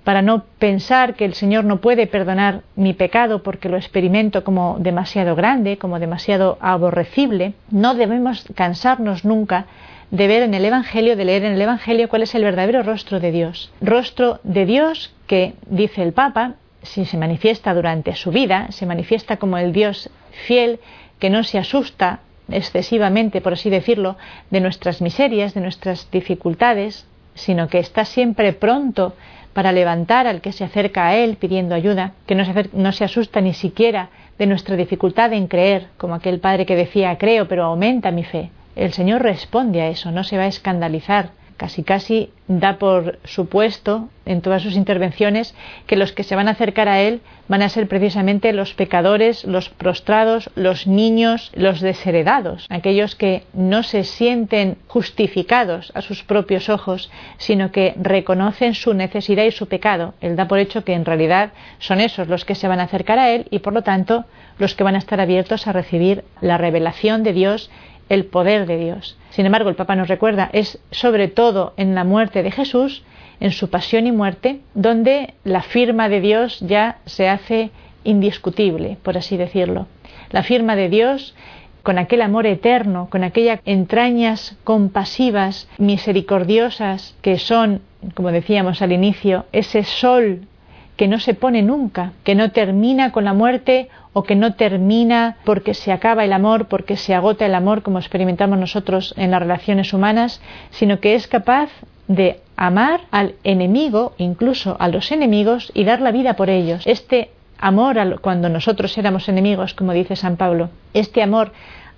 para 0.06 0.22
no 0.22 0.44
pensar 0.60 1.16
que 1.16 1.26
el 1.26 1.34
Señor 1.34 1.66
no 1.66 1.82
puede 1.82 2.06
perdonar 2.06 2.62
mi 2.76 2.94
pecado 2.94 3.42
porque 3.42 3.70
lo 3.70 3.76
experimento 3.76 4.44
como 4.44 4.78
demasiado 4.80 5.36
grande, 5.36 5.78
como 5.78 6.00
demasiado 6.00 6.60
aborrecible. 6.62 7.56
No 7.72 7.96
debemos 7.96 8.46
cansarnos 8.54 9.26
nunca 9.26 9.66
de 10.12 10.28
ver 10.28 10.44
en 10.44 10.54
el 10.54 10.64
Evangelio, 10.64 11.16
de 11.16 11.26
leer 11.26 11.44
en 11.44 11.54
el 11.54 11.62
Evangelio 11.62 12.08
cuál 12.08 12.22
es 12.22 12.36
el 12.36 12.44
verdadero 12.44 12.84
rostro 12.84 13.20
de 13.20 13.32
Dios. 13.32 13.74
Rostro 13.82 14.40
de 14.44 14.68
Dios 14.68 15.12
que, 15.26 15.56
dice 15.66 16.04
el 16.04 16.14
Papa, 16.14 16.54
si 16.84 17.06
se 17.06 17.18
manifiesta 17.18 17.74
durante 17.74 18.16
su 18.16 18.30
vida, 18.30 18.68
se 18.70 18.86
manifiesta 18.86 19.38
como 19.38 19.58
el 19.58 19.74
Dios 19.74 20.12
fiel 20.46 20.80
que 21.18 21.32
no 21.32 21.44
se 21.44 21.58
asusta 21.58 22.20
excesivamente, 22.48 23.42
por 23.42 23.54
así 23.54 23.72
decirlo, 23.72 24.18
de 24.52 24.62
nuestras 24.62 25.02
miserias, 25.02 25.56
de 25.56 25.62
nuestras 25.62 26.12
dificultades, 26.12 27.08
sino 27.36 27.68
que 27.68 27.80
está 27.80 28.06
siempre 28.06 28.54
pronto 28.54 29.14
para 29.54 29.72
levantar 29.72 30.28
al 30.28 30.42
que 30.42 30.52
se 30.52 30.64
acerca 30.64 31.08
a 31.08 31.16
Él 31.16 31.38
pidiendo 31.38 31.76
ayuda, 31.76 32.14
que 32.26 32.36
no 32.36 32.44
se, 32.44 32.70
no 32.74 32.92
se 32.92 33.04
asusta 33.06 33.40
ni 33.40 33.54
siquiera 33.54 34.10
de 34.38 34.48
nuestra 34.48 34.76
dificultad 34.76 35.32
en 35.32 35.48
creer, 35.48 35.88
como 35.98 36.16
aquel 36.16 36.40
padre 36.40 36.66
que 36.66 36.76
decía 36.76 37.18
creo, 37.18 37.48
pero 37.48 37.64
aumenta 37.64 38.12
mi 38.12 38.24
fe. 38.24 38.50
El 38.76 38.92
Señor 38.92 39.22
responde 39.22 39.82
a 39.82 39.88
eso, 39.88 40.12
no 40.12 40.24
se 40.24 40.38
va 40.38 40.44
a 40.44 40.48
escandalizar 40.48 41.30
casi 41.58 41.84
casi 41.84 42.30
da 42.48 42.78
por 42.78 43.20
supuesto 43.24 44.10
en 44.26 44.42
todas 44.42 44.62
sus 44.62 44.76
intervenciones 44.76 45.56
que 45.88 45.96
los 45.96 46.12
que 46.12 46.24
se 46.24 46.36
van 46.36 46.48
a 46.48 46.52
acercar 46.52 46.88
a 46.88 47.02
él 47.02 47.22
van 47.48 47.62
a 47.62 47.70
ser 47.70 47.88
precisamente 47.88 48.54
los 48.54 48.74
pecadores, 48.74 49.46
los 49.46 49.70
prostrados, 49.70 50.50
los 50.56 50.88
niños, 50.88 51.52
los 51.56 51.80
desheredados, 51.80 52.66
aquellos 52.70 53.16
que 53.16 53.44
no 53.54 53.84
se 53.84 54.04
sienten 54.04 54.78
justificados 54.88 55.92
a 55.96 56.02
sus 56.02 56.24
propios 56.24 56.70
ojos, 56.70 57.12
sino 57.38 57.72
que 57.72 57.94
reconocen 57.98 58.74
su 58.74 58.94
necesidad 58.94 59.44
y 59.44 59.52
su 59.52 59.68
pecado. 59.68 60.16
Él 60.22 60.36
da 60.36 60.48
por 60.48 60.60
hecho 60.60 60.84
que 60.84 60.94
en 60.94 61.06
realidad 61.06 61.52
son 61.80 62.00
esos 62.00 62.28
los 62.28 62.46
que 62.46 62.56
se 62.56 62.68
van 62.68 62.80
a 62.80 62.84
acercar 62.84 63.20
a 63.20 63.30
él 63.30 63.48
y 63.52 63.60
por 63.60 63.74
lo 63.74 63.84
tanto 63.84 64.26
los 64.58 64.76
que 64.76 64.84
van 64.84 64.96
a 64.96 65.00
estar 65.00 65.20
abiertos 65.20 65.68
a 65.68 65.74
recibir 65.74 66.24
la 66.42 66.58
revelación 66.58 67.24
de 67.24 67.34
Dios 67.34 67.70
el 68.10 68.26
poder 68.26 68.66
de 68.66 68.78
Dios. 68.78 69.18
Sin 69.32 69.46
embargo, 69.46 69.70
el 69.70 69.76
Papa 69.76 69.96
nos 69.96 70.08
recuerda, 70.08 70.50
es 70.54 70.80
sobre 70.92 71.28
todo 71.28 71.74
en 71.78 71.96
la 71.96 72.04
muerte 72.04 72.44
de 72.44 72.52
Jesús, 72.52 73.04
en 73.40 73.52
su 73.52 73.70
pasión 73.70 74.08
y 74.08 74.12
muerte, 74.12 74.62
donde 74.74 75.34
la 75.44 75.62
firma 75.62 76.10
de 76.10 76.22
Dios 76.22 76.60
ya 76.62 77.00
se 77.06 77.28
hace 77.28 77.72
indiscutible, 78.04 78.98
por 79.04 79.18
así 79.18 79.38
decirlo. 79.38 79.88
La 80.32 80.44
firma 80.44 80.76
de 80.76 80.90
Dios 80.90 81.36
con 81.84 82.00
aquel 82.00 82.24
amor 82.24 82.48
eterno, 82.48 83.08
con 83.12 83.24
aquellas 83.24 83.60
entrañas 83.64 84.58
compasivas, 84.64 85.70
misericordiosas, 85.78 87.16
que 87.22 87.38
son, 87.38 87.82
como 88.16 88.32
decíamos 88.32 88.82
al 88.82 88.92
inicio, 88.92 89.46
ese 89.52 89.84
sol 89.84 90.48
que 90.96 91.08
no 91.08 91.20
se 91.20 91.34
pone 91.34 91.62
nunca, 91.62 92.14
que 92.24 92.36
no 92.36 92.52
termina 92.52 93.12
con 93.12 93.26
la 93.26 93.34
muerte 93.34 93.90
o 94.14 94.24
que 94.24 94.36
no 94.36 94.54
termina 94.54 95.38
porque 95.44 95.74
se 95.74 95.92
acaba 95.92 96.24
el 96.24 96.34
amor, 96.34 96.68
porque 96.68 96.96
se 96.96 97.14
agota 97.14 97.46
el 97.46 97.56
amor 97.56 97.84
como 97.84 98.00
experimentamos 98.00 98.58
nosotros 98.58 99.14
en 99.18 99.32
las 99.32 99.42
relaciones 99.42 99.94
humanas, 99.94 100.42
sino 100.70 101.00
que 101.00 101.16
es 101.16 101.28
capaz 101.28 101.70
de 102.08 102.40
amar 102.56 103.02
al 103.12 103.36
enemigo, 103.44 104.14
incluso 104.18 104.78
a 104.80 104.88
los 104.88 105.12
enemigos, 105.12 105.72
y 105.74 105.84
dar 105.84 106.02
la 106.02 106.12
vida 106.12 106.36
por 106.36 106.50
ellos. 106.50 106.84
Este 106.86 107.32
amor 107.58 108.22
cuando 108.22 108.48
nosotros 108.50 108.98
éramos 108.98 109.28
enemigos, 109.28 109.74
como 109.74 109.94
dice 109.94 110.16
San 110.16 110.38
Pablo, 110.38 110.70
este 110.94 111.22
amor 111.22 111.52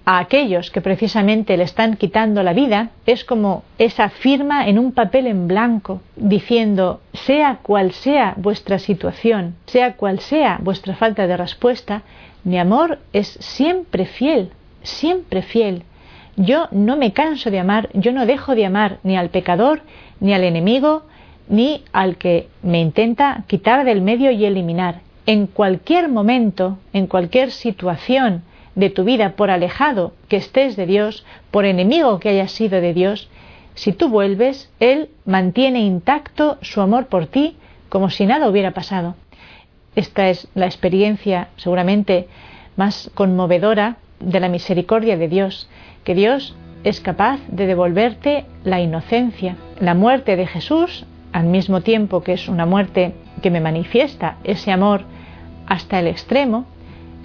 a 0.07 0.19
aquellos 0.19 0.71
que 0.71 0.79
precisamente 0.79 1.57
le 1.57 1.65
están 1.65 1.97
quitando 1.97 2.41
la 2.41 2.53
vida 2.53 2.91
es 3.05 3.25
como 3.25 3.65
esa 3.77 4.07
firma 4.07 4.69
en 4.69 4.79
un 4.79 4.93
papel 4.93 5.27
en 5.27 5.49
blanco 5.49 5.99
diciendo 6.15 7.01
sea 7.11 7.59
cual 7.61 7.91
sea 7.91 8.33
vuestra 8.37 8.79
situación, 8.79 9.55
sea 9.65 9.97
cual 9.97 10.21
sea 10.21 10.59
vuestra 10.63 10.95
falta 10.95 11.27
de 11.27 11.35
respuesta, 11.35 12.03
mi 12.45 12.57
amor 12.57 12.99
es 13.11 13.27
siempre 13.41 14.05
fiel, 14.05 14.51
siempre 14.81 15.41
fiel. 15.41 15.83
Yo 16.37 16.69
no 16.71 16.95
me 16.95 17.11
canso 17.11 17.51
de 17.51 17.59
amar, 17.59 17.89
yo 17.93 18.13
no 18.13 18.25
dejo 18.25 18.55
de 18.55 18.65
amar 18.65 18.99
ni 19.03 19.17
al 19.17 19.27
pecador, 19.29 19.81
ni 20.21 20.33
al 20.33 20.45
enemigo, 20.45 21.03
ni 21.49 21.83
al 21.91 22.15
que 22.15 22.47
me 22.63 22.79
intenta 22.79 23.43
quitar 23.47 23.83
del 23.83 24.01
medio 24.01 24.31
y 24.31 24.45
eliminar. 24.45 25.01
En 25.25 25.47
cualquier 25.47 26.07
momento, 26.07 26.77
en 26.93 27.07
cualquier 27.07 27.51
situación, 27.51 28.43
de 28.77 28.91
tu 28.91 29.03
vida, 29.03 29.31
por 29.31 29.49
alejado 29.49 30.13
que 30.29 30.37
estés 30.37 30.75
de 30.75 30.85
Dios, 30.85 31.25
por 31.49 31.65
enemigo 31.65 32.19
que 32.19 32.29
hayas 32.29 32.51
sido 32.51 32.79
de 32.79 32.93
Dios, 32.93 33.27
si 33.73 33.91
tú 33.91 34.07
vuelves, 34.07 34.71
Él 34.79 35.09
mantiene 35.25 35.79
intacto 35.81 36.59
su 36.61 36.79
amor 36.79 37.07
por 37.07 37.25
ti 37.25 37.57
como 37.89 38.11
si 38.11 38.27
nada 38.27 38.47
hubiera 38.47 38.71
pasado. 38.71 39.15
Esta 39.95 40.29
es 40.29 40.47
la 40.53 40.67
experiencia 40.67 41.49
seguramente 41.57 42.27
más 42.75 43.09
conmovedora 43.15 43.97
de 44.19 44.39
la 44.39 44.47
misericordia 44.47 45.17
de 45.17 45.27
Dios, 45.27 45.67
que 46.03 46.13
Dios 46.13 46.55
es 46.83 47.01
capaz 47.01 47.39
de 47.47 47.65
devolverte 47.65 48.45
la 48.63 48.79
inocencia. 48.79 49.57
La 49.79 49.95
muerte 49.95 50.35
de 50.35 50.45
Jesús, 50.45 51.05
al 51.31 51.45
mismo 51.45 51.81
tiempo 51.81 52.21
que 52.21 52.33
es 52.33 52.47
una 52.47 52.67
muerte 52.67 53.15
que 53.41 53.49
me 53.49 53.59
manifiesta 53.59 54.37
ese 54.43 54.71
amor 54.71 55.01
hasta 55.65 55.99
el 55.99 56.05
extremo, 56.05 56.65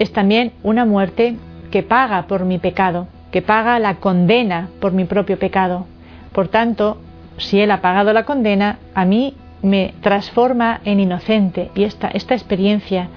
es 0.03 0.13
también 0.13 0.53
una 0.63 0.85
muerte 0.85 1.37
que 1.71 1.83
paga 1.83 2.27
por 2.27 2.45
mi 2.45 2.59
pecado, 2.59 3.07
que 3.31 3.43
paga 3.43 3.79
la 3.79 3.97
condena 3.97 4.69
por 4.81 4.93
mi 4.93 5.05
propio 5.05 5.39
pecado. 5.39 5.87
Por 6.33 6.49
tanto, 6.49 6.99
si 7.39 7.61
Él 7.61 7.71
ha 7.71 7.81
pagado 7.81 8.13
la 8.13 8.25
condena, 8.25 8.79
a 8.95 9.05
mí 9.05 9.35
me 9.63 9.95
transforma 10.03 10.81
en 10.85 11.01
inocente 11.01 11.71
y 11.75 11.85
esta, 11.85 12.09
esta 12.09 12.35
experiencia 12.35 13.09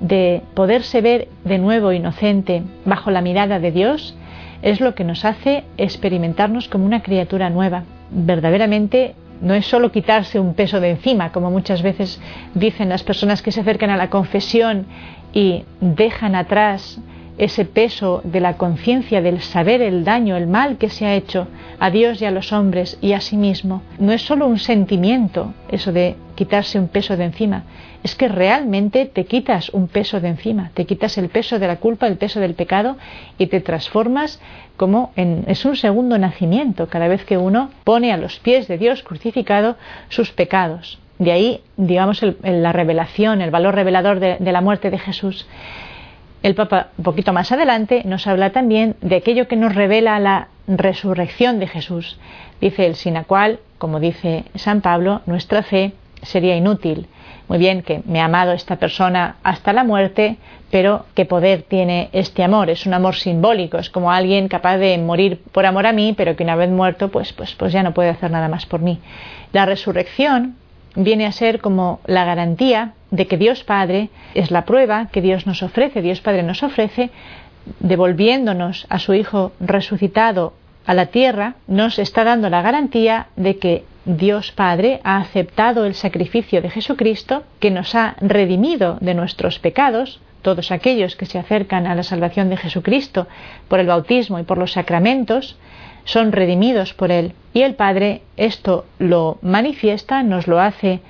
de 0.00 0.42
poderse 0.54 1.02
ver 1.02 1.28
de 1.44 1.58
nuevo 1.58 1.92
inocente 1.92 2.62
bajo 2.86 3.10
la 3.10 3.20
mirada 3.20 3.60
de 3.60 3.70
Dios 3.70 4.16
es 4.62 4.80
lo 4.80 4.94
que 4.94 5.04
nos 5.04 5.24
hace 5.24 5.64
experimentarnos 5.76 6.68
como 6.68 6.86
una 6.86 7.02
criatura 7.02 7.50
nueva. 7.50 7.84
Verdaderamente 8.10 9.14
no 9.40 9.54
es 9.54 9.66
solo 9.66 9.90
quitarse 9.90 10.38
un 10.38 10.54
peso 10.54 10.80
de 10.80 10.90
encima, 10.90 11.32
como 11.32 11.50
muchas 11.50 11.82
veces 11.82 12.20
dicen 12.54 12.88
las 12.88 13.02
personas 13.02 13.42
que 13.42 13.52
se 13.52 13.60
acercan 13.60 13.90
a 13.90 13.96
la 13.96 14.10
confesión 14.10 14.86
y 15.32 15.64
dejan 15.80 16.34
atrás 16.34 17.00
ese 17.40 17.64
peso 17.64 18.20
de 18.22 18.40
la 18.40 18.58
conciencia 18.58 19.22
del 19.22 19.40
saber 19.40 19.80
el 19.80 20.04
daño, 20.04 20.36
el 20.36 20.46
mal 20.46 20.76
que 20.76 20.90
se 20.90 21.06
ha 21.06 21.14
hecho 21.14 21.48
a 21.78 21.90
Dios 21.90 22.20
y 22.20 22.26
a 22.26 22.30
los 22.30 22.52
hombres 22.52 22.98
y 23.00 23.14
a 23.14 23.20
sí 23.20 23.38
mismo. 23.38 23.82
No 23.98 24.12
es 24.12 24.20
solo 24.20 24.46
un 24.46 24.58
sentimiento, 24.58 25.54
eso 25.70 25.90
de 25.90 26.16
quitarse 26.34 26.78
un 26.78 26.88
peso 26.88 27.16
de 27.16 27.24
encima, 27.24 27.64
es 28.02 28.14
que 28.14 28.28
realmente 28.28 29.06
te 29.06 29.24
quitas 29.24 29.70
un 29.70 29.88
peso 29.88 30.20
de 30.20 30.28
encima, 30.28 30.70
te 30.74 30.84
quitas 30.84 31.16
el 31.16 31.30
peso 31.30 31.58
de 31.58 31.66
la 31.66 31.76
culpa, 31.76 32.06
el 32.06 32.18
peso 32.18 32.40
del 32.40 32.52
pecado 32.52 32.98
y 33.38 33.46
te 33.46 33.60
transformas 33.60 34.38
como 34.76 35.12
en, 35.16 35.44
es 35.46 35.64
un 35.64 35.76
segundo 35.76 36.18
nacimiento 36.18 36.88
cada 36.88 37.08
vez 37.08 37.24
que 37.24 37.38
uno 37.38 37.70
pone 37.84 38.12
a 38.12 38.18
los 38.18 38.38
pies 38.38 38.68
de 38.68 38.76
Dios 38.76 39.02
crucificado 39.02 39.76
sus 40.10 40.30
pecados. 40.30 40.98
De 41.20 41.32
ahí, 41.32 41.60
digamos, 41.76 42.22
la 42.42 42.72
revelación, 42.72 43.42
el 43.42 43.50
valor 43.50 43.74
revelador 43.74 44.20
de, 44.20 44.38
la 44.40 44.62
muerte 44.62 44.90
de 44.90 44.98
Jesús. 44.98 45.46
El 46.42 46.54
Papa, 46.54 46.88
un 46.96 47.04
poquito 47.04 47.34
más 47.34 47.52
adelante, 47.52 48.00
nos 48.06 48.26
habla 48.26 48.52
también 48.52 48.96
de 49.02 49.16
aquello 49.16 49.46
que 49.46 49.56
nos 49.56 49.74
revela 49.74 50.18
la 50.18 50.48
resurrección 50.66 51.58
de 51.58 51.66
Jesús. 51.66 52.18
Dice 52.62 52.86
el 52.86 52.94
sin 52.94 53.12
la 53.12 53.24
cual, 53.24 53.58
como 53.76 54.00
dice 54.00 54.44
San 54.54 54.80
Pablo, 54.80 55.20
nuestra 55.26 55.62
fe 55.62 55.92
sería 56.22 56.56
inútil. 56.56 57.06
Muy 57.48 57.58
bien, 57.58 57.82
que 57.82 58.00
me 58.06 58.22
ha 58.22 58.24
amado 58.24 58.52
esta 58.52 58.76
persona 58.76 59.36
hasta 59.42 59.74
la 59.74 59.84
muerte, 59.84 60.38
pero 60.70 61.04
¿qué 61.14 61.26
poder 61.26 61.64
tiene 61.64 62.08
este 62.12 62.42
amor? 62.42 62.70
Es 62.70 62.86
un 62.86 62.94
amor 62.94 63.14
simbólico, 63.14 63.76
es 63.76 63.90
como 63.90 64.10
alguien 64.10 64.48
capaz 64.48 64.78
de 64.78 64.96
morir 64.96 65.42
por 65.52 65.66
amor 65.66 65.86
a 65.86 65.92
mí, 65.92 66.14
pero 66.16 66.34
que 66.34 66.44
una 66.44 66.56
vez 66.56 66.70
muerto, 66.70 67.08
pues, 67.08 67.34
pues, 67.34 67.54
pues 67.56 67.74
ya 67.74 67.82
no 67.82 67.92
puede 67.92 68.08
hacer 68.08 68.30
nada 68.30 68.48
más 68.48 68.64
por 68.64 68.80
mí. 68.80 69.00
La 69.52 69.66
resurrección 69.66 70.56
viene 70.94 71.26
a 71.26 71.32
ser 71.32 71.60
como 71.60 72.00
la 72.06 72.24
garantía 72.24 72.94
de 73.10 73.26
que 73.26 73.36
Dios 73.36 73.64
Padre 73.64 74.10
es 74.34 74.50
la 74.50 74.64
prueba 74.64 75.08
que 75.12 75.22
Dios 75.22 75.46
nos 75.46 75.62
ofrece, 75.62 76.02
Dios 76.02 76.20
Padre 76.20 76.42
nos 76.42 76.62
ofrece, 76.62 77.10
devolviéndonos 77.80 78.86
a 78.88 78.98
su 78.98 79.14
Hijo 79.14 79.52
resucitado 79.60 80.54
a 80.86 80.94
la 80.94 81.06
tierra, 81.06 81.54
nos 81.66 81.98
está 81.98 82.24
dando 82.24 82.48
la 82.48 82.62
garantía 82.62 83.26
de 83.36 83.58
que 83.58 83.84
Dios 84.04 84.50
Padre 84.52 85.00
ha 85.04 85.18
aceptado 85.18 85.84
el 85.84 85.94
sacrificio 85.94 86.62
de 86.62 86.70
Jesucristo, 86.70 87.44
que 87.58 87.70
nos 87.70 87.94
ha 87.94 88.16
redimido 88.20 88.96
de 89.00 89.14
nuestros 89.14 89.58
pecados, 89.58 90.20
todos 90.42 90.72
aquellos 90.72 91.16
que 91.16 91.26
se 91.26 91.38
acercan 91.38 91.86
a 91.86 91.94
la 91.94 92.02
salvación 92.02 92.48
de 92.48 92.56
Jesucristo 92.56 93.28
por 93.68 93.78
el 93.78 93.86
bautismo 93.86 94.38
y 94.38 94.42
por 94.42 94.56
los 94.56 94.72
sacramentos, 94.72 95.58
son 96.04 96.32
redimidos 96.32 96.94
por 96.94 97.10
Él. 97.10 97.32
Y 97.52 97.62
el 97.62 97.74
Padre 97.74 98.22
esto 98.36 98.84
lo 98.98 99.38
manifiesta, 99.42 100.22
nos 100.22 100.46
lo 100.46 100.60
hace 100.60 101.00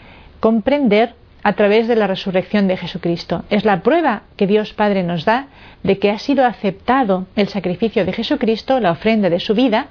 comprender 0.40 1.14
a 1.42 1.54
través 1.54 1.88
de 1.88 1.96
la 1.96 2.06
resurrección 2.06 2.68
de 2.68 2.76
Jesucristo. 2.76 3.44
Es 3.50 3.64
la 3.64 3.82
prueba 3.82 4.22
que 4.36 4.46
Dios 4.46 4.72
Padre 4.74 5.02
nos 5.02 5.24
da 5.24 5.46
de 5.82 5.98
que 5.98 6.10
ha 6.10 6.18
sido 6.18 6.44
aceptado 6.44 7.26
el 7.36 7.48
sacrificio 7.48 8.04
de 8.04 8.12
Jesucristo, 8.12 8.80
la 8.80 8.90
ofrenda 8.92 9.30
de 9.30 9.40
su 9.40 9.54
vida, 9.54 9.86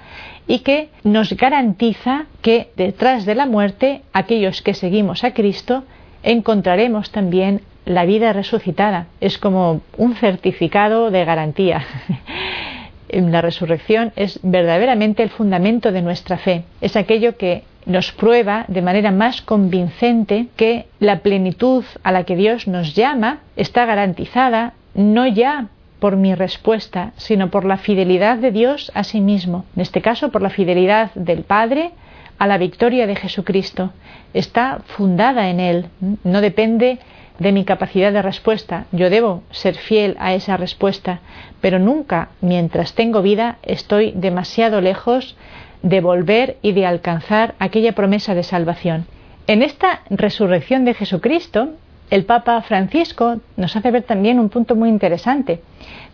y 0.48 0.60
que 0.60 0.90
nos 1.04 1.34
garantiza 1.34 2.26
que 2.42 2.70
detrás 2.76 3.26
de 3.26 3.36
la 3.36 3.46
muerte, 3.46 4.04
aquellos 4.14 4.62
que 4.62 4.74
seguimos 4.74 5.24
a 5.24 5.34
Cristo, 5.34 5.84
encontraremos 6.22 7.12
también 7.12 7.62
la 7.86 8.06
vida 8.06 8.34
resucitada. 8.34 9.08
Es 9.20 9.38
como 9.38 9.82
un 9.98 10.16
certificado 10.16 11.10
de 11.10 11.26
garantía. 11.26 11.84
la 13.12 13.42
resurrección 13.42 14.12
es 14.16 14.40
verdaderamente 14.44 15.24
el 15.24 15.30
fundamento 15.30 15.92
de 15.92 16.02
nuestra 16.02 16.38
fe. 16.38 16.64
Es 16.82 16.96
aquello 16.96 17.38
que 17.38 17.64
nos 17.86 18.12
prueba 18.12 18.66
de 18.68 18.82
manera 18.82 19.12
más 19.12 19.42
convincente 19.42 20.48
que 20.56 20.86
la 21.00 21.20
plenitud 21.20 21.84
a 22.04 22.12
la 22.12 22.24
que 22.24 22.36
Dios 22.36 22.68
nos 22.68 22.94
llama 22.96 23.40
está 23.56 23.86
garantizada 23.86 24.74
no 24.94 25.28
ya 25.28 25.68
por 26.00 26.16
mi 26.16 26.34
respuesta, 26.34 27.12
sino 27.18 27.50
por 27.50 27.66
la 27.66 27.78
fidelidad 27.78 28.38
de 28.38 28.52
Dios 28.52 28.92
a 28.96 29.04
sí 29.04 29.20
mismo, 29.22 29.66
en 29.76 29.82
este 29.82 30.02
caso 30.02 30.30
por 30.30 30.42
la 30.42 30.50
fidelidad 30.50 31.12
del 31.14 31.44
Padre 31.44 31.92
a 32.40 32.48
la 32.48 32.58
victoria 32.58 33.06
de 33.06 33.16
Jesucristo. 33.16 33.92
Está 34.34 34.82
fundada 34.86 35.50
en 35.50 35.60
Él, 35.60 35.86
no 36.24 36.42
depende 36.42 37.00
de 37.38 37.52
mi 37.52 37.66
capacidad 37.66 38.12
de 38.12 38.22
respuesta. 38.22 38.86
Yo 38.92 39.10
debo 39.10 39.44
ser 39.52 39.76
fiel 39.76 40.16
a 40.20 40.34
esa 40.34 40.58
respuesta, 40.58 41.20
pero 41.62 41.80
nunca, 41.80 42.30
mientras 42.42 42.94
tengo 42.94 43.22
vida, 43.22 43.58
estoy 43.64 44.14
demasiado 44.16 44.82
lejos 44.82 45.38
de 45.82 46.02
volver 46.02 46.58
y 46.62 46.74
de 46.74 46.86
alcanzar 46.86 47.56
aquella 47.60 47.94
promesa 47.94 48.36
de 48.36 48.44
salvación. 48.44 49.06
En 49.48 49.64
esta 49.64 50.02
resurrección 50.10 50.86
de 50.86 50.94
Jesucristo, 50.94 51.70
el 52.10 52.26
Papa 52.26 52.62
Francisco 52.62 53.40
nos 53.58 53.76
hace 53.76 53.92
ver 53.92 54.04
también 54.04 54.40
un 54.40 54.50
punto 54.50 54.76
muy 54.76 54.90
interesante. 54.90 55.62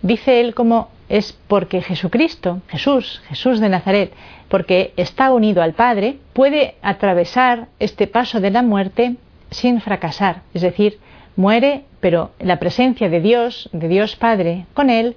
Dice 0.01 0.41
él 0.41 0.53
como 0.53 0.89
es 1.07 1.37
porque 1.47 1.81
Jesucristo, 1.81 2.61
Jesús, 2.67 3.21
Jesús 3.27 3.59
de 3.59 3.69
Nazaret, 3.69 4.11
porque 4.49 4.93
está 4.97 5.31
unido 5.31 5.61
al 5.61 5.73
Padre, 5.73 6.17
puede 6.33 6.75
atravesar 6.81 7.67
este 7.79 8.07
paso 8.07 8.41
de 8.41 8.51
la 8.51 8.61
muerte 8.61 9.15
sin 9.51 9.81
fracasar. 9.81 10.41
Es 10.53 10.61
decir, 10.61 10.99
muere, 11.35 11.83
pero 11.99 12.31
la 12.39 12.59
presencia 12.59 13.09
de 13.09 13.21
Dios, 13.21 13.69
de 13.71 13.87
Dios 13.87 14.15
Padre, 14.15 14.65
con 14.73 14.89
él, 14.89 15.15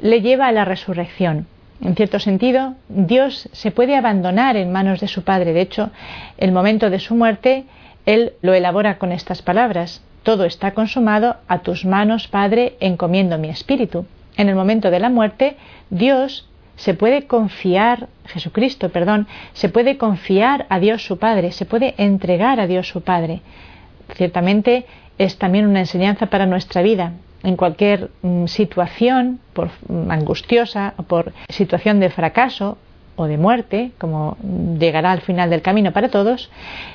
le 0.00 0.20
lleva 0.20 0.48
a 0.48 0.52
la 0.52 0.64
resurrección. 0.64 1.46
En 1.82 1.96
cierto 1.96 2.20
sentido, 2.20 2.74
Dios 2.88 3.48
se 3.52 3.70
puede 3.70 3.96
abandonar 3.96 4.56
en 4.56 4.72
manos 4.72 5.00
de 5.00 5.08
su 5.08 5.24
Padre. 5.24 5.52
De 5.52 5.60
hecho, 5.60 5.90
el 6.38 6.52
momento 6.52 6.90
de 6.90 7.00
su 7.00 7.14
muerte, 7.14 7.64
Él 8.06 8.32
lo 8.42 8.54
elabora 8.54 8.98
con 8.98 9.12
estas 9.12 9.42
palabras. 9.42 10.02
Todo 10.22 10.44
está 10.44 10.72
consumado, 10.72 11.36
a 11.48 11.60
tus 11.60 11.84
manos, 11.84 12.28
Padre, 12.28 12.76
encomiendo 12.80 13.38
mi 13.38 13.48
espíritu. 13.48 14.06
En 14.36 14.48
el 14.48 14.54
momento 14.54 14.90
de 14.90 15.00
la 15.00 15.10
muerte, 15.10 15.56
Dios 15.90 16.48
se 16.76 16.94
puede 16.94 17.26
confiar, 17.26 18.08
Jesucristo, 18.26 18.88
perdón, 18.88 19.26
se 19.52 19.68
puede 19.68 19.98
confiar 19.98 20.66
a 20.68 20.80
Dios 20.80 21.04
su 21.04 21.18
Padre, 21.18 21.52
se 21.52 21.66
puede 21.66 21.94
entregar 21.98 22.60
a 22.60 22.66
Dios 22.66 22.88
su 22.88 23.02
Padre. 23.02 23.40
Ciertamente 24.14 24.86
es 25.18 25.38
también 25.38 25.66
una 25.66 25.80
enseñanza 25.80 26.26
para 26.26 26.46
nuestra 26.46 26.82
vida. 26.82 27.12
En 27.42 27.56
cualquier 27.56 28.10
mm, 28.22 28.46
situación, 28.46 29.40
por 29.52 29.70
mm, 29.88 30.10
angustiosa 30.10 30.94
o 30.96 31.02
por 31.02 31.32
situación 31.48 32.00
de 32.00 32.10
fracaso 32.10 32.78
o 33.16 33.26
de 33.26 33.36
muerte, 33.36 33.92
como 33.98 34.36
llegará 34.78 35.12
al 35.12 35.20
final 35.20 35.50
del 35.50 35.62
camino 35.62 35.92
para 35.92 36.08
todos, 36.08 36.50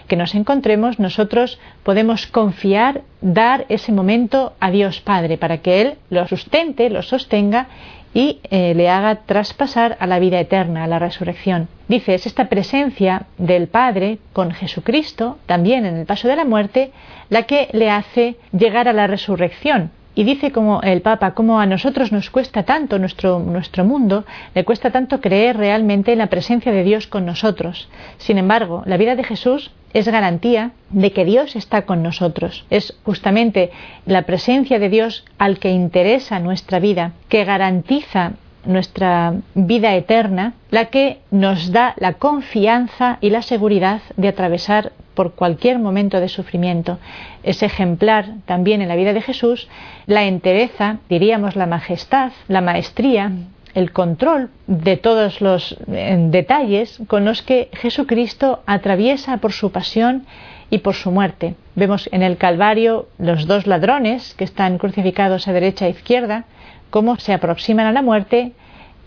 que 0.08 0.15
nos 0.15 0.36
encontremos, 0.36 0.99
nosotros 0.99 1.60
podemos 1.84 2.27
confiar, 2.27 3.01
dar 3.21 3.65
ese 3.69 3.91
momento 3.91 4.53
a 4.60 4.71
Dios 4.71 5.01
Padre 5.01 5.38
para 5.38 5.60
que 5.60 5.82
Él 5.82 5.95
lo 6.10 6.27
sustente, 6.27 6.89
lo 6.89 7.01
sostenga 7.01 7.67
y 8.13 8.39
eh, 8.49 8.73
le 8.73 8.89
haga 8.89 9.15
traspasar 9.25 9.97
a 9.99 10.08
la 10.08 10.19
vida 10.19 10.39
eterna, 10.39 10.84
a 10.84 10.88
la 10.88 10.97
resurrección. 10.97 11.67
Dice, 11.88 12.15
es 12.15 12.25
esta 12.25 12.49
presencia 12.49 13.27
del 13.38 13.67
Padre 13.67 14.17
con 14.34 14.51
Jesucristo, 14.51 15.38
también 15.45 15.86
en 15.86 15.97
el 15.97 16.06
paso 16.06 16.27
de 16.27 16.36
la 16.36 16.45
muerte, 16.45 16.91
la 17.30 17.43
que 17.43 17.69
le 17.73 17.91
hace 17.91 18.38
llegar 18.51 18.88
a 18.88 18.93
la 18.93 19.08
resurrección, 19.08 19.91
y 20.17 20.23
dice 20.23 20.51
como 20.51 20.82
el 20.82 21.03
Papa, 21.03 21.36
cómo 21.36 21.60
a 21.60 21.67
nosotros 21.67 22.12
nos 22.12 22.32
cuesta 22.32 22.63
tanto, 22.63 22.97
nuestro, 22.97 23.38
nuestro 23.38 23.86
mundo, 23.86 24.25
le 24.56 24.65
cuesta 24.65 24.89
tanto 24.89 25.21
creer 25.21 25.58
realmente 25.58 26.12
en 26.12 26.17
la 26.17 26.25
presencia 26.25 26.71
de 26.71 26.84
Dios 26.84 27.06
con 27.06 27.23
nosotros. 27.23 27.88
Sin 28.17 28.39
embargo, 28.39 28.82
la 28.88 28.97
vida 28.97 29.15
de 29.15 29.23
Jesús 29.23 29.69
es 29.93 30.08
garantía 30.08 30.71
de 30.89 31.12
que 31.12 31.23
Dios 31.23 31.56
está 31.56 31.84
con 31.84 32.01
nosotros. 32.01 32.65
Es 32.71 32.97
justamente 33.03 33.69
la 34.08 34.23
presencia 34.23 34.80
de 34.80 34.89
Dios 34.89 35.23
al 35.38 35.60
que 35.60 35.69
interesa 35.69 36.39
nuestra 36.39 36.80
vida, 36.80 37.12
que 37.30 37.45
garantiza 37.45 38.34
nuestra 38.67 39.34
vida 39.56 39.95
eterna, 39.95 40.53
la 40.69 40.86
que 40.86 41.19
nos 41.32 41.71
da 41.71 41.93
la 41.97 42.13
confianza 42.13 43.17
y 43.21 43.30
la 43.30 43.41
seguridad 43.41 44.01
de 44.15 44.27
atravesar 44.27 44.91
por 45.13 45.34
cualquier 45.34 45.80
momento 45.80 46.19
de 46.19 46.30
sufrimiento. 46.30 46.99
Es 47.41 47.63
ejemplar 47.63 48.36
también 48.45 48.82
en 48.82 48.88
la 48.88 48.95
vida 48.95 49.13
de 49.13 49.21
Jesús 49.21 49.67
la 50.06 50.25
entereza, 50.25 50.97
diríamos 51.10 51.56
la 51.56 51.65
majestad, 51.65 52.32
la 52.47 52.62
maestría, 52.62 53.32
el 53.73 53.91
control 53.91 54.49
de 54.67 54.97
todos 54.97 55.41
los 55.41 55.77
eh, 55.88 56.17
detalles 56.30 56.99
con 57.08 57.25
los 57.25 57.41
que 57.41 57.69
Jesucristo 57.73 58.63
atraviesa 58.65 59.38
por 59.38 59.53
su 59.53 59.71
pasión 59.71 60.25
y 60.69 60.80
por 60.80 60.95
su 60.95 61.12
muerte. 61.12 61.56
Vemos 61.75 62.10
en 62.12 62.23
el 62.23 62.38
Calvario 62.38 63.08
los 63.17 63.47
dos 63.47 63.67
ladrones 63.67 64.34
que 64.36 64.43
están 64.43 64.77
crucificados 64.77 65.47
a 65.47 65.53
derecha 65.53 65.88
e 65.88 65.91
izquierda, 65.91 66.45
cómo 66.89 67.17
se 67.17 67.34
aproximan 67.34 67.86
a 67.86 67.91
la 67.91 68.02
muerte 68.02 68.54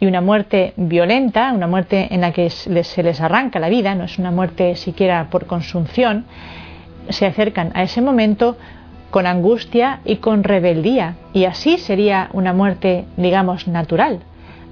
y 0.01 0.07
una 0.07 0.21
muerte 0.21 0.73
violenta, 0.77 1.53
una 1.53 1.67
muerte 1.67 2.09
en 2.11 2.23
la 2.23 2.33
que 2.33 2.49
se 2.51 3.03
les 3.03 3.21
arranca 3.21 3.59
la 3.59 3.69
vida, 3.69 3.95
no 3.95 4.05
es 4.05 4.19
una 4.19 4.31
muerte 4.31 4.77
siquiera 4.77 5.29
por 5.31 5.47
consunción, 5.47 6.25
se 7.11 7.27
acercan 7.27 7.71
a 7.75 7.83
ese 7.83 8.01
momento 8.01 8.57
con 9.11 9.27
angustia 9.27 10.01
y 10.05 10.17
con 10.17 10.45
rebeldía. 10.45 11.17
Y 11.33 11.45
así 11.45 11.79
sería 11.79 12.31
una 12.33 12.53
muerte, 12.53 13.05
digamos, 13.17 13.69
natural. 13.69 14.21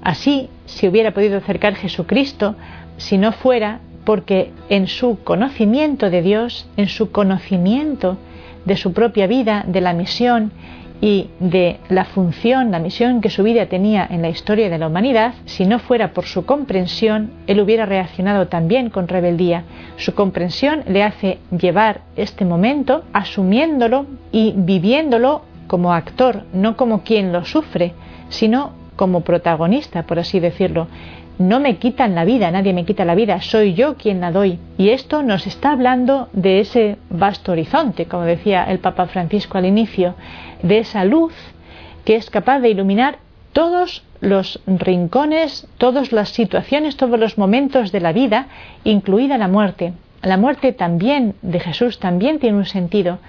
Así 0.01 0.49
se 0.65 0.87
hubiera 0.87 1.11
podido 1.11 1.37
acercar 1.37 1.75
Jesucristo 1.75 2.55
si 2.97 3.17
no 3.17 3.31
fuera 3.31 3.81
porque 4.05 4.51
en 4.69 4.87
su 4.87 5.19
conocimiento 5.23 6.09
de 6.09 6.21
Dios, 6.21 6.67
en 6.77 6.87
su 6.87 7.11
conocimiento 7.11 8.17
de 8.65 8.77
su 8.77 8.93
propia 8.93 9.27
vida, 9.27 9.63
de 9.67 9.81
la 9.81 9.93
misión 9.93 10.51
y 11.01 11.29
de 11.39 11.79
la 11.89 12.05
función, 12.05 12.71
la 12.71 12.79
misión 12.79 13.21
que 13.21 13.29
su 13.29 13.43
vida 13.43 13.67
tenía 13.67 14.05
en 14.09 14.21
la 14.21 14.29
historia 14.29 14.69
de 14.69 14.77
la 14.77 14.87
humanidad, 14.87 15.33
si 15.45 15.65
no 15.65 15.79
fuera 15.79 16.13
por 16.13 16.25
su 16.25 16.45
comprensión, 16.45 17.31
él 17.47 17.61
hubiera 17.61 17.85
reaccionado 17.85 18.47
también 18.47 18.89
con 18.89 19.07
rebeldía. 19.07 19.63
Su 19.97 20.13
comprensión 20.13 20.83
le 20.87 21.03
hace 21.03 21.39
llevar 21.57 22.01
este 22.15 22.43
momento 22.43 23.03
asumiéndolo 23.13 24.05
y 24.31 24.53
viviéndolo 24.55 25.43
como 25.67 25.93
actor, 25.93 26.43
no 26.53 26.75
como 26.75 27.03
quien 27.03 27.31
lo 27.31 27.45
sufre, 27.45 27.93
sino 28.29 28.73
como 28.95 29.21
protagonista, 29.21 30.03
por 30.03 30.19
así 30.19 30.41
decirlo. 30.41 30.87
No 31.39 31.61
me 31.61 31.77
quitan 31.77 32.15
la 32.15 32.25
vida, 32.25 32.51
nadie 32.51 32.73
me 32.73 32.83
quita 32.83 33.05
la 33.05 33.15
vida, 33.15 33.41
soy 33.41 33.73
yo 33.73 33.95
quien 33.95 34.19
la 34.19 34.33
doy. 34.33 34.59
Y 34.77 34.89
esto 34.89 35.23
nos 35.23 35.47
está 35.47 35.71
hablando 35.71 36.27
de 36.33 36.59
ese 36.59 36.97
vasto 37.09 37.53
horizonte, 37.53 38.07
como 38.07 38.23
decía 38.23 38.65
el 38.65 38.79
Papa 38.79 39.07
Francisco 39.07 39.57
al 39.57 39.65
inicio, 39.65 40.15
de 40.61 40.79
esa 40.79 41.05
luz 41.05 41.33
que 42.03 42.17
es 42.17 42.29
capaz 42.29 42.59
de 42.59 42.69
iluminar 42.69 43.19
todos 43.53 44.03
los 44.19 44.59
rincones, 44.67 45.65
todas 45.77 46.11
las 46.11 46.27
situaciones, 46.27 46.97
todos 46.97 47.17
los 47.17 47.37
momentos 47.37 47.93
de 47.93 48.01
la 48.01 48.11
vida, 48.11 48.47
incluida 48.83 49.37
la 49.37 49.47
muerte. 49.47 49.93
La 50.21 50.35
muerte 50.35 50.73
también 50.73 51.35
de 51.41 51.61
Jesús 51.61 51.99
también 51.99 52.39
tiene 52.39 52.57
un 52.57 52.65
sentido. 52.65 53.19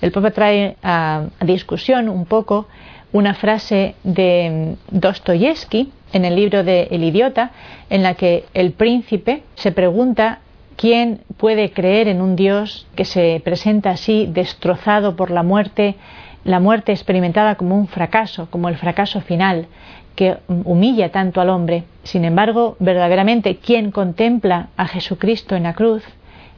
El 0.00 0.10
Papa 0.10 0.32
trae 0.32 0.76
a, 0.82 1.26
discusión 1.40 2.08
un 2.08 2.24
poco 2.24 2.66
una 3.12 3.34
frase 3.34 3.94
de 4.02 4.74
Dostoyevsky 4.90 5.92
en 6.14 6.24
el 6.24 6.36
libro 6.36 6.64
de 6.64 6.88
El 6.90 7.04
idiota, 7.04 7.50
en 7.90 8.02
la 8.02 8.14
que 8.14 8.44
el 8.54 8.72
príncipe 8.72 9.42
se 9.56 9.72
pregunta 9.72 10.38
quién 10.76 11.20
puede 11.36 11.72
creer 11.72 12.08
en 12.08 12.22
un 12.22 12.36
Dios 12.36 12.86
que 12.94 13.04
se 13.04 13.42
presenta 13.44 13.90
así 13.90 14.26
destrozado 14.30 15.16
por 15.16 15.30
la 15.30 15.42
muerte, 15.42 15.96
la 16.44 16.60
muerte 16.60 16.92
experimentada 16.92 17.56
como 17.56 17.76
un 17.76 17.88
fracaso, 17.88 18.48
como 18.50 18.68
el 18.68 18.76
fracaso 18.76 19.20
final, 19.20 19.66
que 20.14 20.36
humilla 20.46 21.10
tanto 21.10 21.40
al 21.40 21.50
hombre. 21.50 21.84
Sin 22.04 22.24
embargo, 22.24 22.76
verdaderamente, 22.78 23.56
quien 23.56 23.90
contempla 23.90 24.68
a 24.76 24.86
Jesucristo 24.86 25.56
en 25.56 25.64
la 25.64 25.74
cruz, 25.74 26.04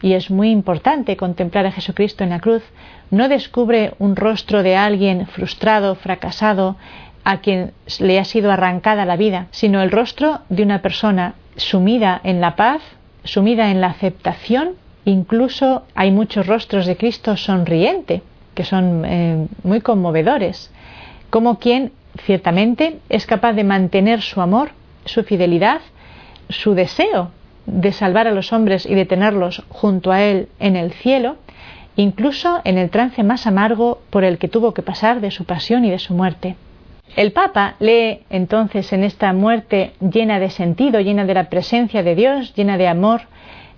y 0.03 0.13
es 0.13 0.31
muy 0.31 0.51
importante 0.51 1.17
contemplar 1.17 1.65
a 1.65 1.73
Jesucristo 1.73 2.23
en 2.23 2.31
la 2.31 2.41
cruz, 2.41 2.63
no 3.11 3.29
descubre 3.29 3.95
un 3.99 4.17
rostro 4.17 4.63
de 4.63 4.77
alguien 4.77 5.27
frustrado, 5.27 5.95
fracasado, 5.95 6.77
a 7.27 7.39
quien 7.39 7.73
le 7.99 8.21
ha 8.21 8.25
sido 8.25 8.53
arrancada 8.53 9.05
la 9.05 9.17
vida, 9.17 9.49
sino 9.51 9.83
el 9.83 9.91
rostro 9.91 10.43
de 10.49 10.63
una 10.63 10.81
persona 10.81 11.35
sumida 11.57 12.21
en 12.23 12.41
la 12.41 12.55
paz, 12.55 12.81
sumida 13.25 13.73
en 13.73 13.81
la 13.81 13.89
aceptación, 13.89 14.75
incluso 15.05 15.83
hay 15.97 16.13
muchos 16.13 16.47
rostros 16.47 16.87
de 16.87 16.97
Cristo 16.97 17.37
sonriente, 17.37 18.23
que 18.55 18.63
son 18.63 19.05
eh, 19.05 19.49
muy 19.65 19.81
conmovedores, 19.81 20.71
como 21.29 21.59
quien 21.59 21.91
ciertamente 22.25 23.01
es 23.09 23.27
capaz 23.27 23.55
de 23.55 23.65
mantener 23.65 24.23
su 24.23 24.41
amor, 24.41 24.71
su 25.05 25.25
fidelidad, 25.25 25.81
su 26.49 26.75
deseo 26.75 27.33
de 27.67 27.91
salvar 27.91 28.29
a 28.29 28.35
los 28.35 28.53
hombres 28.53 28.87
y 28.87 28.95
de 28.95 29.05
tenerlos 29.05 29.65
junto 29.69 30.13
a 30.13 30.23
Él 30.23 30.47
en 30.61 30.77
el 30.77 30.93
cielo, 30.93 31.39
incluso 31.97 32.61
en 32.63 32.79
el 32.79 32.89
trance 32.91 33.25
más 33.25 33.49
amargo 33.49 34.01
por 34.11 34.23
el 34.23 34.39
que 34.39 34.47
tuvo 34.47 34.73
que 34.75 34.83
pasar 34.83 35.21
de 35.21 35.33
su 35.33 35.45
pasión 35.45 35.85
y 35.85 35.91
de 35.91 35.99
su 35.99 36.15
muerte. 36.15 36.55
El 37.15 37.33
Papa 37.33 37.77
lee 37.79 38.25
entonces 38.31 38.93
en 38.93 39.05
esta 39.05 39.33
muerte 39.33 39.93
llena 40.01 40.39
de 40.39 40.51
sentido, 40.51 41.01
llena 41.01 41.25
de 41.25 41.35
la 41.35 41.49
presencia 41.49 42.03
de 42.03 42.15
Dios, 42.15 42.55
llena 42.55 42.77
de 42.77 42.89
amor 42.89 43.23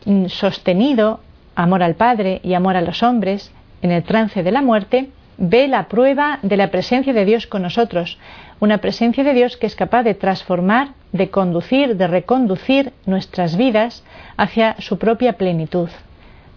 mm, 0.06 0.26
sostenido, 0.26 1.20
amor 1.54 1.82
al 1.82 1.94
Padre 1.94 2.40
y 2.42 2.54
amor 2.54 2.76
a 2.76 2.80
los 2.80 3.02
hombres, 3.02 3.52
en 3.82 3.92
el 3.92 4.02
trance 4.02 4.42
de 4.42 4.50
la 4.50 4.62
muerte, 4.62 5.10
ve 5.36 5.68
la 5.68 5.86
prueba 5.86 6.40
de 6.42 6.56
la 6.56 6.70
presencia 6.70 7.12
de 7.12 7.24
Dios 7.24 7.46
con 7.46 7.62
nosotros, 7.62 8.18
una 8.60 8.78
presencia 8.78 9.22
de 9.22 9.34
Dios 9.34 9.56
que 9.56 9.66
es 9.66 9.76
capaz 9.76 10.02
de 10.02 10.14
transformar, 10.14 10.88
de 11.12 11.30
conducir, 11.30 11.96
de 11.96 12.08
reconducir 12.08 12.92
nuestras 13.06 13.56
vidas 13.56 14.04
hacia 14.36 14.74
su 14.80 14.98
propia 14.98 15.34
plenitud. 15.34 15.88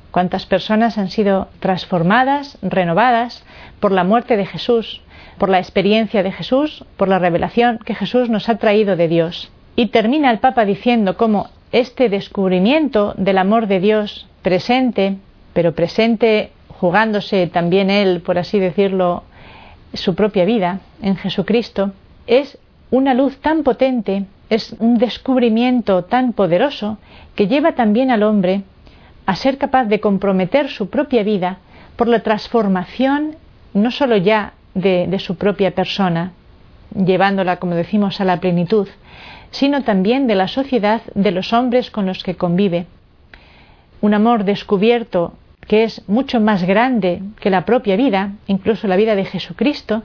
Cuántas 0.09 0.45
personas 0.45 0.97
han 0.97 1.09
sido 1.09 1.47
transformadas, 1.59 2.57
renovadas 2.61 3.43
por 3.79 3.91
la 3.91 4.03
muerte 4.03 4.35
de 4.35 4.45
Jesús, 4.45 5.01
por 5.41 5.49
la 5.49 5.57
experiencia 5.57 6.21
de 6.21 6.31
Jesús, 6.31 6.85
por 6.97 7.07
la 7.07 7.17
revelación 7.17 7.79
que 7.83 7.95
Jesús 7.95 8.29
nos 8.29 8.47
ha 8.47 8.59
traído 8.59 8.95
de 8.95 9.07
Dios. 9.07 9.49
Y 9.75 9.87
termina 9.87 10.29
el 10.29 10.37
Papa 10.37 10.65
diciendo 10.65 11.17
cómo 11.17 11.49
este 11.71 12.09
descubrimiento 12.09 13.15
del 13.17 13.39
amor 13.39 13.65
de 13.65 13.79
Dios 13.79 14.27
presente, 14.43 15.15
pero 15.53 15.73
presente 15.73 16.51
jugándose 16.67 17.47
también 17.47 17.89
él, 17.89 18.21
por 18.21 18.37
así 18.37 18.59
decirlo, 18.59 19.23
su 19.95 20.13
propia 20.13 20.45
vida 20.45 20.81
en 21.01 21.15
Jesucristo, 21.15 21.91
es 22.27 22.59
una 22.91 23.15
luz 23.15 23.35
tan 23.37 23.63
potente, 23.63 24.25
es 24.51 24.75
un 24.77 24.99
descubrimiento 24.99 26.03
tan 26.03 26.33
poderoso 26.33 26.99
que 27.33 27.47
lleva 27.47 27.71
también 27.71 28.11
al 28.11 28.21
hombre 28.21 28.61
a 29.25 29.35
ser 29.35 29.57
capaz 29.57 29.85
de 29.85 29.99
comprometer 29.99 30.69
su 30.69 30.91
propia 30.91 31.23
vida 31.23 31.57
por 31.95 32.07
la 32.07 32.19
transformación 32.19 33.37
no 33.73 33.89
sólo 33.89 34.17
ya 34.17 34.53
de, 34.73 35.19
su 35.19 35.35
propia 35.35 35.71
persona, 35.71 36.33
llevándola, 36.95 37.57
como 37.57 37.75
decimos, 37.75 38.21
a 38.21 38.25
la 38.25 38.39
plenitud, 38.39 38.87
sino 39.51 39.83
también 39.83 40.27
de 40.27 40.35
la 40.35 40.47
sociedad 40.47 41.01
de 41.13 41.31
los 41.31 41.53
hombres 41.53 41.91
con 41.91 42.05
los 42.05 42.23
que 42.23 42.35
convive. 42.35 42.85
Un 44.01 44.13
amor 44.13 44.45
descubierto 44.45 45.33
que 45.67 45.83
es 45.83 46.07
mucho 46.07 46.39
más 46.39 46.63
grande 46.63 47.21
que 47.39 47.49
la 47.49 47.65
propia 47.65 47.95
vida, 47.95 48.31
incluso 48.47 48.87
la 48.87 48.95
vida 48.95 49.15
de 49.15 49.25
Jesucristo, 49.25 50.03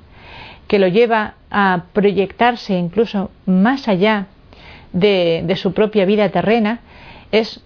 que 0.68 0.79
lo 0.79 0.88
lleva 0.88 1.35
a 1.50 1.85
proyectarse 1.92 2.76
incluso 2.76 3.31
más 3.46 3.88
allá 3.88 4.26
de 4.92 5.55
su 5.57 5.72
propia 5.72 6.05
vida 6.05 6.29
terrena, 6.31 6.81
es 7.33 7.62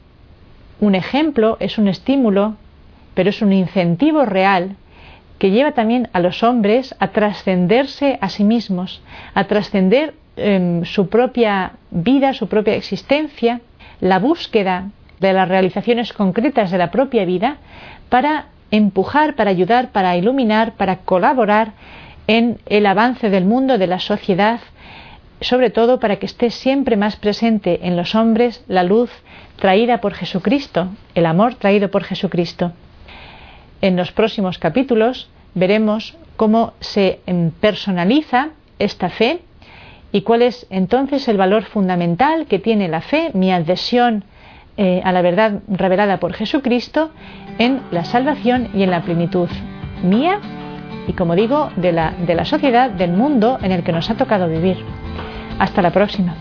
un 0.81 0.95
ejemplo, 0.95 1.57
es 1.61 1.79
un 1.79 1.89
estímulo, 1.89 2.57
pero 3.15 3.31
es 3.31 3.43
un 3.43 3.53
incentivo 3.53 4.25
real 4.25 4.77
que 5.41 5.51
lleva 5.51 5.73
también 5.73 6.11
a 6.13 6.21
los 6.21 6.43
hombres 6.43 6.95
a 6.99 7.09
trascenderse 7.09 8.19
a 8.21 8.29
sí 8.29 8.45
mismos, 8.45 9.03
a 9.33 9.45
trascender 9.45 10.13
em, 10.37 10.85
su 10.85 11.09
propia 11.09 11.73
vida, 11.91 12.35
su 12.35 12.47
propia 12.47 12.75
existencia, 12.75 13.63
la 14.03 14.19
búsqueda 14.19 14.91
de 15.19 15.33
las 15.33 15.49
realizaciones 15.49 16.13
concretas 16.13 16.71
de 16.71 16.77
la 16.77 16.91
propia 16.91 17.25
vida 17.25 17.57
para 18.11 18.49
empujar, 18.71 19.35
para 19.35 19.51
ayudar, 19.51 19.93
para 19.93 20.15
iluminar, 20.15 20.75
para 20.75 20.97
colaborar 20.97 21.73
en 22.27 22.59
el 22.67 22.85
avance 22.85 23.31
del 23.31 23.47
mundo, 23.47 23.79
de 23.79 23.87
la 23.87 23.99
sociedad, 23.99 24.61
sobre 25.41 25.71
todo 25.71 26.01
para 26.01 26.17
que 26.17 26.27
esté 26.27 26.51
siempre 26.51 26.99
más 26.99 27.17
presente 27.17 27.81
en 27.87 27.97
los 27.97 28.15
hombres 28.15 28.63
la 28.69 28.83
luz 28.83 29.11
traída 29.57 30.03
por 30.03 30.13
Jesucristo, 30.13 30.89
el 31.15 31.25
amor 31.25 31.55
traído 31.55 31.91
por 31.91 32.05
Jesucristo. 32.05 32.73
En 33.81 33.97
los 33.97 34.13
próximos 34.13 34.59
capítulos 34.59 35.29
veremos 35.55 36.17
cómo 36.37 36.75
se 36.81 37.21
personaliza 37.61 38.51
esta 38.79 39.11
fe 39.11 39.41
y 40.13 40.23
cuál 40.23 40.43
es 40.43 40.67
entonces 40.71 41.29
el 41.29 41.37
valor 41.37 41.65
fundamental 41.65 42.47
que 42.47 42.59
tiene 42.59 42.89
la 42.89 43.01
fe, 43.01 43.31
mi 43.35 43.53
adhesión 43.53 44.25
eh, 44.77 45.01
a 45.05 45.13
la 45.13 45.23
verdad 45.23 45.61
revelada 45.69 46.19
por 46.19 46.33
Jesucristo 46.33 47.11
en 47.59 47.81
la 47.91 48.05
salvación 48.05 48.71
y 48.75 48.83
en 48.83 48.91
la 48.91 49.03
plenitud 49.03 49.49
mía 50.03 50.41
y, 51.07 51.13
como 51.13 51.35
digo, 51.35 51.71
de 51.77 51.93
la, 51.93 52.13
de 52.13 52.35
la 52.35 52.45
sociedad, 52.45 52.91
del 52.91 53.13
mundo 53.13 53.59
en 53.63 53.73
el 53.73 53.83
que 53.83 53.93
nos 53.93 54.11
ha 54.11 54.17
tocado 54.17 54.49
vivir. 54.49 54.79
Hasta 55.59 55.83
la 55.83 55.91
próxima. 55.91 56.35